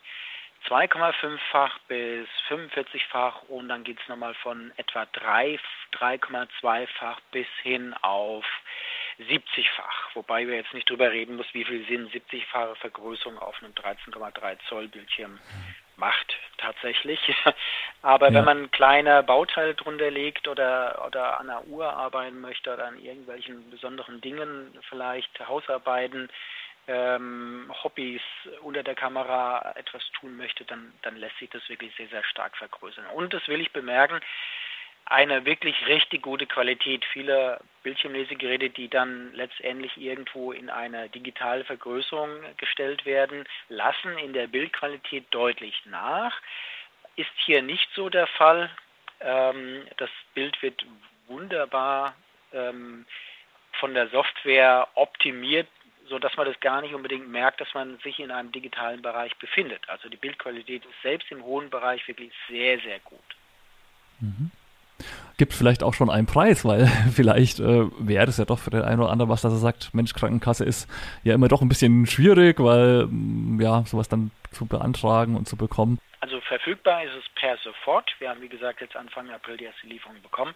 2,5-fach 0.68 1.78
bis 1.88 2.28
45-fach 2.48 3.42
und 3.48 3.68
dann 3.68 3.84
geht 3.84 4.00
es 4.00 4.08
nochmal 4.08 4.34
von 4.34 4.72
etwa 4.76 5.02
3,2-fach 5.02 7.20
bis 7.32 7.46
hin 7.62 7.94
auf 8.02 8.44
70-fach. 9.18 10.14
Wobei 10.14 10.46
wir 10.46 10.54
jetzt 10.56 10.74
nicht 10.74 10.88
drüber 10.88 11.10
reden 11.10 11.36
müssen, 11.36 11.54
wie 11.54 11.64
viel 11.64 11.84
Sinn 11.86 12.08
70-fache 12.10 12.76
Vergrößerung 12.76 13.38
auf 13.38 13.60
einem 13.62 13.72
13,3 13.72 14.58
Zoll 14.68 14.88
Bildschirm 14.88 15.40
macht 15.96 16.36
tatsächlich. 16.58 17.20
Aber 18.02 18.28
ja. 18.28 18.34
wenn 18.34 18.44
man 18.44 18.70
kleine 18.72 19.22
Bauteile 19.22 19.74
drunter 19.74 20.10
legt 20.10 20.48
oder, 20.48 21.04
oder 21.06 21.38
an 21.38 21.46
der 21.46 21.64
Uhr 21.68 21.92
arbeiten 21.92 22.40
möchte 22.40 22.72
oder 22.72 22.86
an 22.86 22.98
irgendwelchen 22.98 23.70
besonderen 23.70 24.20
Dingen, 24.20 24.76
vielleicht 24.88 25.38
Hausarbeiten, 25.46 26.28
ähm, 26.88 27.72
Hobbys 27.82 28.22
unter 28.62 28.82
der 28.82 28.96
Kamera 28.96 29.72
etwas 29.76 30.02
tun 30.18 30.36
möchte, 30.36 30.64
dann, 30.64 30.92
dann 31.02 31.16
lässt 31.16 31.38
sich 31.38 31.48
das 31.50 31.68
wirklich 31.68 31.94
sehr, 31.96 32.08
sehr 32.08 32.24
stark 32.24 32.56
vergrößern. 32.56 33.06
Und 33.14 33.32
das 33.32 33.46
will 33.46 33.60
ich 33.60 33.72
bemerken, 33.72 34.20
eine 35.04 35.44
wirklich 35.44 35.86
richtig 35.86 36.22
gute 36.22 36.46
Qualität. 36.46 37.04
Viele 37.12 37.60
Bildschirmlesegeräte, 37.82 38.70
die 38.70 38.88
dann 38.88 39.32
letztendlich 39.34 39.96
irgendwo 39.96 40.52
in 40.52 40.70
eine 40.70 41.08
digitale 41.08 41.64
Vergrößerung 41.64 42.30
gestellt 42.56 43.04
werden, 43.04 43.44
lassen 43.68 44.16
in 44.18 44.32
der 44.32 44.46
Bildqualität 44.46 45.26
deutlich 45.30 45.74
nach. 45.86 46.40
Ist 47.16 47.30
hier 47.44 47.62
nicht 47.62 47.88
so 47.94 48.08
der 48.08 48.26
Fall. 48.26 48.70
Ähm, 49.20 49.86
das 49.98 50.10
Bild 50.34 50.60
wird 50.62 50.84
wunderbar 51.26 52.14
ähm, 52.52 53.06
von 53.78 53.94
der 53.94 54.08
Software 54.08 54.88
optimiert, 54.94 55.68
sodass 56.08 56.36
man 56.36 56.46
das 56.46 56.58
gar 56.60 56.80
nicht 56.80 56.94
unbedingt 56.94 57.28
merkt, 57.28 57.60
dass 57.60 57.72
man 57.74 57.98
sich 57.98 58.18
in 58.18 58.30
einem 58.30 58.52
digitalen 58.52 59.02
Bereich 59.02 59.36
befindet. 59.36 59.88
Also 59.88 60.08
die 60.08 60.16
Bildqualität 60.16 60.84
ist 60.84 61.02
selbst 61.02 61.30
im 61.30 61.44
hohen 61.44 61.70
Bereich 61.70 62.06
wirklich 62.08 62.32
sehr, 62.48 62.80
sehr 62.80 62.98
gut. 63.00 63.20
Mhm 64.20 64.50
gibt 65.36 65.54
vielleicht 65.54 65.82
auch 65.82 65.94
schon 65.94 66.10
einen 66.10 66.26
Preis, 66.26 66.64
weil 66.64 66.86
vielleicht 67.12 67.60
äh, 67.60 67.86
wäre 67.98 68.28
es 68.28 68.36
ja 68.36 68.44
doch 68.44 68.58
für 68.58 68.70
den 68.70 68.82
einen 68.82 69.00
oder 69.00 69.10
anderen 69.10 69.30
was, 69.30 69.42
dass 69.42 69.52
er 69.52 69.58
sagt, 69.58 69.92
Mensch, 69.92 70.12
Krankenkasse 70.14 70.64
ist 70.64 70.88
ja 71.24 71.34
immer 71.34 71.48
doch 71.48 71.62
ein 71.62 71.68
bisschen 71.68 72.06
schwierig, 72.06 72.60
weil 72.60 73.06
mm, 73.06 73.60
ja, 73.60 73.84
sowas 73.86 74.08
dann 74.08 74.30
zu 74.50 74.66
beantragen 74.66 75.36
und 75.36 75.48
zu 75.48 75.56
bekommen. 75.56 75.98
Also 76.20 76.40
verfügbar 76.52 77.02
ist 77.02 77.14
es 77.14 77.26
per 77.34 77.56
sofort. 77.56 78.14
Wir 78.18 78.28
haben, 78.28 78.42
wie 78.42 78.48
gesagt, 78.48 78.82
jetzt 78.82 78.94
Anfang 78.94 79.30
April 79.30 79.56
die 79.56 79.64
erste 79.64 79.86
Lieferung 79.86 80.20
bekommen. 80.20 80.54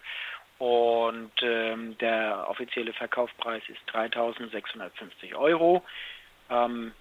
Und 0.58 1.32
ähm, 1.40 1.96
der 1.98 2.46
offizielle 2.50 2.92
Verkaufspreis 2.92 3.62
ist 3.68 3.80
3.650 3.90 5.34
Euro. 5.34 5.82
Ähm, 6.50 6.92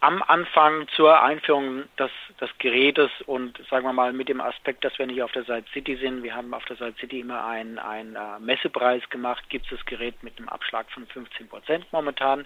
am 0.00 0.22
Anfang 0.24 0.88
zur 0.96 1.22
Einführung 1.22 1.84
des, 1.98 2.10
des 2.40 2.50
Gerätes 2.58 3.10
und 3.26 3.58
sagen 3.70 3.86
wir 3.86 3.92
mal 3.92 4.12
mit 4.12 4.28
dem 4.28 4.40
Aspekt, 4.40 4.84
dass 4.84 4.98
wir 4.98 5.06
nicht 5.06 5.22
auf 5.22 5.32
der 5.32 5.44
Side 5.44 5.64
City 5.72 5.96
sind, 5.96 6.24
wir 6.24 6.34
haben 6.34 6.54
auf 6.54 6.64
der 6.64 6.76
Side 6.76 6.94
City 6.98 7.20
immer 7.20 7.44
einen, 7.44 7.78
einen 7.78 8.16
äh, 8.16 8.40
Messepreis 8.40 9.08
gemacht, 9.10 9.48
gibt 9.50 9.66
es 9.66 9.78
das 9.78 9.86
Gerät 9.86 10.20
mit 10.24 10.36
einem 10.38 10.48
Abschlag 10.48 10.90
von 10.90 11.06
15 11.06 11.48
Prozent 11.48 11.86
momentan, 11.92 12.44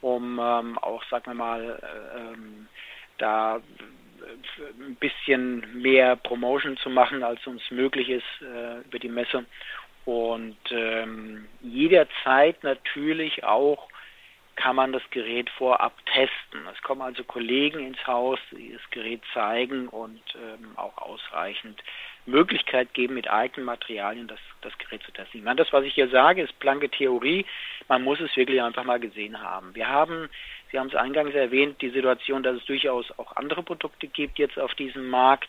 um 0.00 0.40
ähm, 0.40 0.78
auch, 0.78 1.04
sagen 1.04 1.26
wir 1.26 1.34
mal, 1.34 1.78
äh, 1.82 2.18
ähm, 2.18 2.68
da 3.18 3.60
ein 4.80 4.96
bisschen 4.96 5.80
mehr 5.80 6.16
Promotion 6.16 6.76
zu 6.78 6.90
machen, 6.90 7.22
als 7.22 7.46
uns 7.46 7.62
möglich 7.70 8.08
ist 8.08 8.42
äh, 8.42 8.80
über 8.86 8.98
die 8.98 9.08
Messe. 9.08 9.44
Und 10.04 10.58
ähm, 10.70 11.46
jederzeit 11.62 12.62
natürlich 12.62 13.44
auch 13.44 13.88
kann 14.56 14.74
man 14.74 14.92
das 14.92 15.02
Gerät 15.10 15.50
vorab 15.50 15.94
testen. 16.06 16.66
Es 16.72 16.82
kommen 16.82 17.02
also 17.02 17.22
Kollegen 17.24 17.80
ins 17.80 18.04
Haus, 18.06 18.38
die 18.50 18.72
das 18.72 18.90
Gerät 18.90 19.20
zeigen 19.34 19.88
und 19.88 20.22
ähm, 20.34 20.76
auch 20.76 20.96
ausreichend 20.96 21.82
Möglichkeit 22.24 22.92
geben, 22.94 23.14
mit 23.14 23.30
eigenen 23.30 23.66
Materialien 23.66 24.26
das, 24.26 24.40
das 24.62 24.76
Gerät 24.78 25.02
zu 25.02 25.12
testen. 25.12 25.40
Ich 25.40 25.44
meine, 25.44 25.56
das, 25.62 25.72
was 25.72 25.84
ich 25.84 25.94
hier 25.94 26.08
sage, 26.08 26.42
ist 26.42 26.58
blanke 26.58 26.88
Theorie. 26.88 27.44
Man 27.88 28.02
muss 28.02 28.18
es 28.18 28.34
wirklich 28.36 28.60
einfach 28.62 28.84
mal 28.84 28.98
gesehen 28.98 29.40
haben. 29.40 29.74
Wir 29.74 29.88
haben, 29.88 30.30
Sie 30.76 30.80
haben 30.80 30.88
es 30.88 30.94
eingangs 30.94 31.34
erwähnt, 31.34 31.80
die 31.80 31.88
Situation, 31.88 32.42
dass 32.42 32.58
es 32.58 32.64
durchaus 32.66 33.06
auch 33.18 33.34
andere 33.36 33.62
Produkte 33.62 34.08
gibt 34.08 34.38
jetzt 34.38 34.58
auf 34.58 34.74
diesem 34.74 35.08
Markt. 35.08 35.48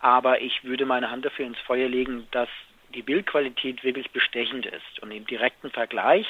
Aber 0.00 0.40
ich 0.40 0.64
würde 0.64 0.84
meine 0.84 1.12
Hand 1.12 1.24
dafür 1.24 1.46
ins 1.46 1.60
Feuer 1.60 1.88
legen, 1.88 2.26
dass 2.32 2.48
die 2.92 3.02
Bildqualität 3.02 3.84
wirklich 3.84 4.10
bestechend 4.10 4.66
ist. 4.66 4.98
Und 5.00 5.12
im 5.12 5.28
direkten 5.28 5.70
Vergleich 5.70 6.26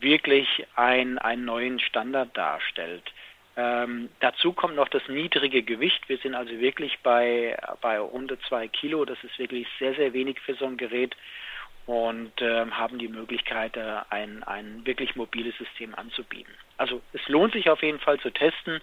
wirklich 0.00 0.66
ein, 0.74 1.16
einen 1.16 1.46
neuen 1.46 1.80
Standard 1.80 2.36
darstellt. 2.36 3.10
Ähm, 3.56 4.10
dazu 4.20 4.52
kommt 4.52 4.76
noch 4.76 4.90
das 4.90 5.08
niedrige 5.08 5.62
Gewicht. 5.62 6.06
Wir 6.10 6.18
sind 6.18 6.34
also 6.34 6.60
wirklich 6.60 6.98
bei, 7.02 7.56
bei 7.80 8.02
unter 8.02 8.38
zwei 8.40 8.68
Kilo. 8.68 9.06
Das 9.06 9.24
ist 9.24 9.38
wirklich 9.38 9.66
sehr, 9.78 9.94
sehr 9.94 10.12
wenig 10.12 10.40
für 10.40 10.56
so 10.56 10.66
ein 10.66 10.76
Gerät 10.76 11.16
und 11.86 12.32
ähm, 12.42 12.76
haben 12.76 12.98
die 12.98 13.08
Möglichkeit, 13.08 13.78
äh, 13.78 14.00
ein, 14.10 14.42
ein 14.42 14.84
wirklich 14.84 15.16
mobiles 15.16 15.56
System 15.56 15.94
anzubieten. 15.94 16.52
Also 16.76 17.00
es 17.12 17.26
lohnt 17.28 17.52
sich 17.52 17.70
auf 17.70 17.82
jeden 17.82 18.00
Fall 18.00 18.18
zu 18.20 18.30
testen 18.30 18.80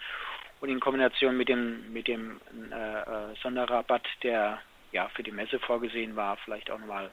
und 0.62 0.70
in 0.70 0.80
Kombination 0.80 1.38
mit 1.38 1.50
dem, 1.50 1.92
mit 1.92 2.08
dem 2.08 2.40
äh, 2.72 2.76
äh 2.76 3.36
Sonderrabatt, 3.42 4.08
der 4.24 4.60
ja 4.92 5.10
für 5.10 5.24
die 5.24 5.32
Messe 5.32 5.60
vorgesehen 5.60 6.16
war, 6.16 6.38
vielleicht 6.38 6.72
auch 6.72 6.80
nochmal 6.80 7.12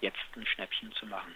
jetzt 0.00 0.18
ein 0.36 0.46
Schnäppchen 0.46 0.92
zu 0.92 1.06
machen. 1.06 1.34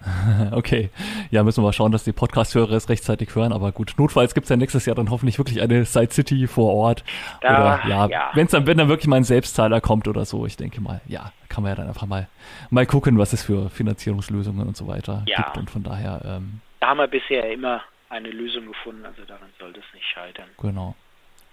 Okay, 0.52 0.90
ja, 1.30 1.42
müssen 1.42 1.62
wir 1.62 1.66
mal 1.66 1.72
schauen, 1.72 1.92
dass 1.92 2.04
die 2.04 2.12
Podcast-Hörer 2.12 2.72
es 2.72 2.88
rechtzeitig 2.88 3.34
hören. 3.34 3.52
Aber 3.52 3.72
gut, 3.72 3.94
notfalls 3.98 4.34
gibt 4.34 4.44
es 4.44 4.50
ja 4.50 4.56
nächstes 4.56 4.86
Jahr 4.86 4.96
dann 4.96 5.10
hoffentlich 5.10 5.38
wirklich 5.38 5.60
eine 5.60 5.84
Side 5.84 6.12
City 6.12 6.46
vor 6.46 6.72
Ort. 6.72 7.04
Da, 7.40 7.80
oder 7.80 7.88
ja, 7.88 8.06
ja. 8.06 8.30
Wenn's 8.34 8.52
dann, 8.52 8.66
wenn 8.66 8.78
dann 8.78 8.88
wirklich 8.88 9.06
mal 9.06 9.16
ein 9.16 9.24
Selbstzahler 9.24 9.80
kommt 9.80 10.08
oder 10.08 10.24
so, 10.24 10.46
ich 10.46 10.56
denke 10.56 10.80
mal, 10.80 11.00
ja, 11.06 11.32
kann 11.48 11.62
man 11.62 11.70
ja 11.70 11.76
dann 11.76 11.88
einfach 11.88 12.06
mal, 12.06 12.28
mal 12.70 12.86
gucken, 12.86 13.18
was 13.18 13.32
es 13.32 13.42
für 13.42 13.70
Finanzierungslösungen 13.70 14.66
und 14.66 14.76
so 14.76 14.86
weiter 14.88 15.22
ja. 15.26 15.42
gibt. 15.42 15.58
Und 15.58 15.70
von 15.70 15.82
daher. 15.82 16.22
Ähm, 16.24 16.60
da 16.80 16.88
haben 16.88 16.98
wir 16.98 17.08
bisher 17.08 17.50
immer 17.50 17.82
eine 18.08 18.30
Lösung 18.30 18.66
gefunden, 18.66 19.04
also 19.06 19.24
daran 19.24 19.48
sollte 19.58 19.80
es 19.80 19.94
nicht 19.94 20.06
scheitern. 20.06 20.48
Genau. 20.58 20.94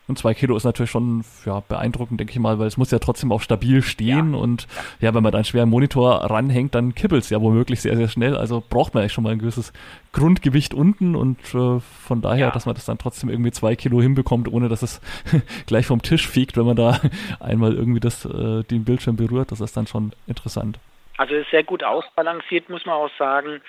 Und 0.08 0.18
zwei 0.18 0.34
Kilo 0.34 0.56
ist 0.56 0.64
natürlich 0.64 0.90
schon 0.90 1.26
ja, 1.46 1.60
beeindruckend, 1.68 2.20
denke 2.20 2.32
ich 2.32 2.40
mal, 2.40 2.60
weil 2.60 2.68
es 2.68 2.78
muss 2.78 2.92
ja 2.92 3.00
trotzdem 3.00 3.32
auch 3.34 3.42
stabil 3.42 3.82
stehen 3.82 4.34
ja. 4.34 4.40
und 4.40 4.68
ja, 5.02 5.14
wenn 5.14 5.22
man 5.22 5.34
da 5.34 5.40
einen 5.40 5.46
schweren 5.46 5.70
Monitor 5.70 6.24
ranhängt, 6.24 6.76
dann 6.76 6.96
kippelt 6.96 7.24
es 7.24 7.30
ja 7.30 7.42
womöglich 7.42 7.82
sehr, 7.82 7.98
sehr 7.98 8.08
schnell. 8.08 8.38
Also 8.38 8.64
braucht 8.68 8.94
man 8.94 9.02
eigentlich 9.02 9.12
schon 9.14 9.26
mal 9.26 9.32
ein 9.32 9.40
gewisses 9.40 9.74
Grundgewicht 10.14 10.74
unten 10.74 11.16
und 11.16 11.40
äh, 11.54 11.82
von 11.82 12.22
daher, 12.22 12.48
ja. 12.48 12.52
dass 12.52 12.66
man 12.66 12.76
das 12.76 12.86
dann 12.86 12.98
trotzdem 12.98 13.30
irgendwie 13.30 13.52
zwei 13.52 13.76
Kilo 13.76 14.02
hinbekommt, 14.02 14.48
ohne 14.52 14.70
dass 14.70 14.82
es 14.82 15.02
gleich 15.68 15.86
vom 15.86 16.02
Tisch 16.02 16.26
fliegt, 16.26 16.56
wenn 16.56 16.66
man 16.66 16.78
da 16.78 17.02
einmal 17.42 17.74
irgendwie 17.74 18.00
das, 18.00 18.24
äh, 18.24 18.64
den 18.64 18.86
Bildschirm 18.86 19.18
berührt, 19.18 19.52
das 19.52 19.60
ist 19.60 19.76
dann 19.76 19.88
schon 19.88 20.14
interessant. 20.26 20.80
Also 21.18 21.36
ist 21.36 21.52
sehr 21.52 21.64
gut 21.64 21.84
ausbalanciert, 21.84 22.70
muss 22.70 22.86
man 22.86 22.96
auch 22.96 23.12
sagen. 23.18 23.62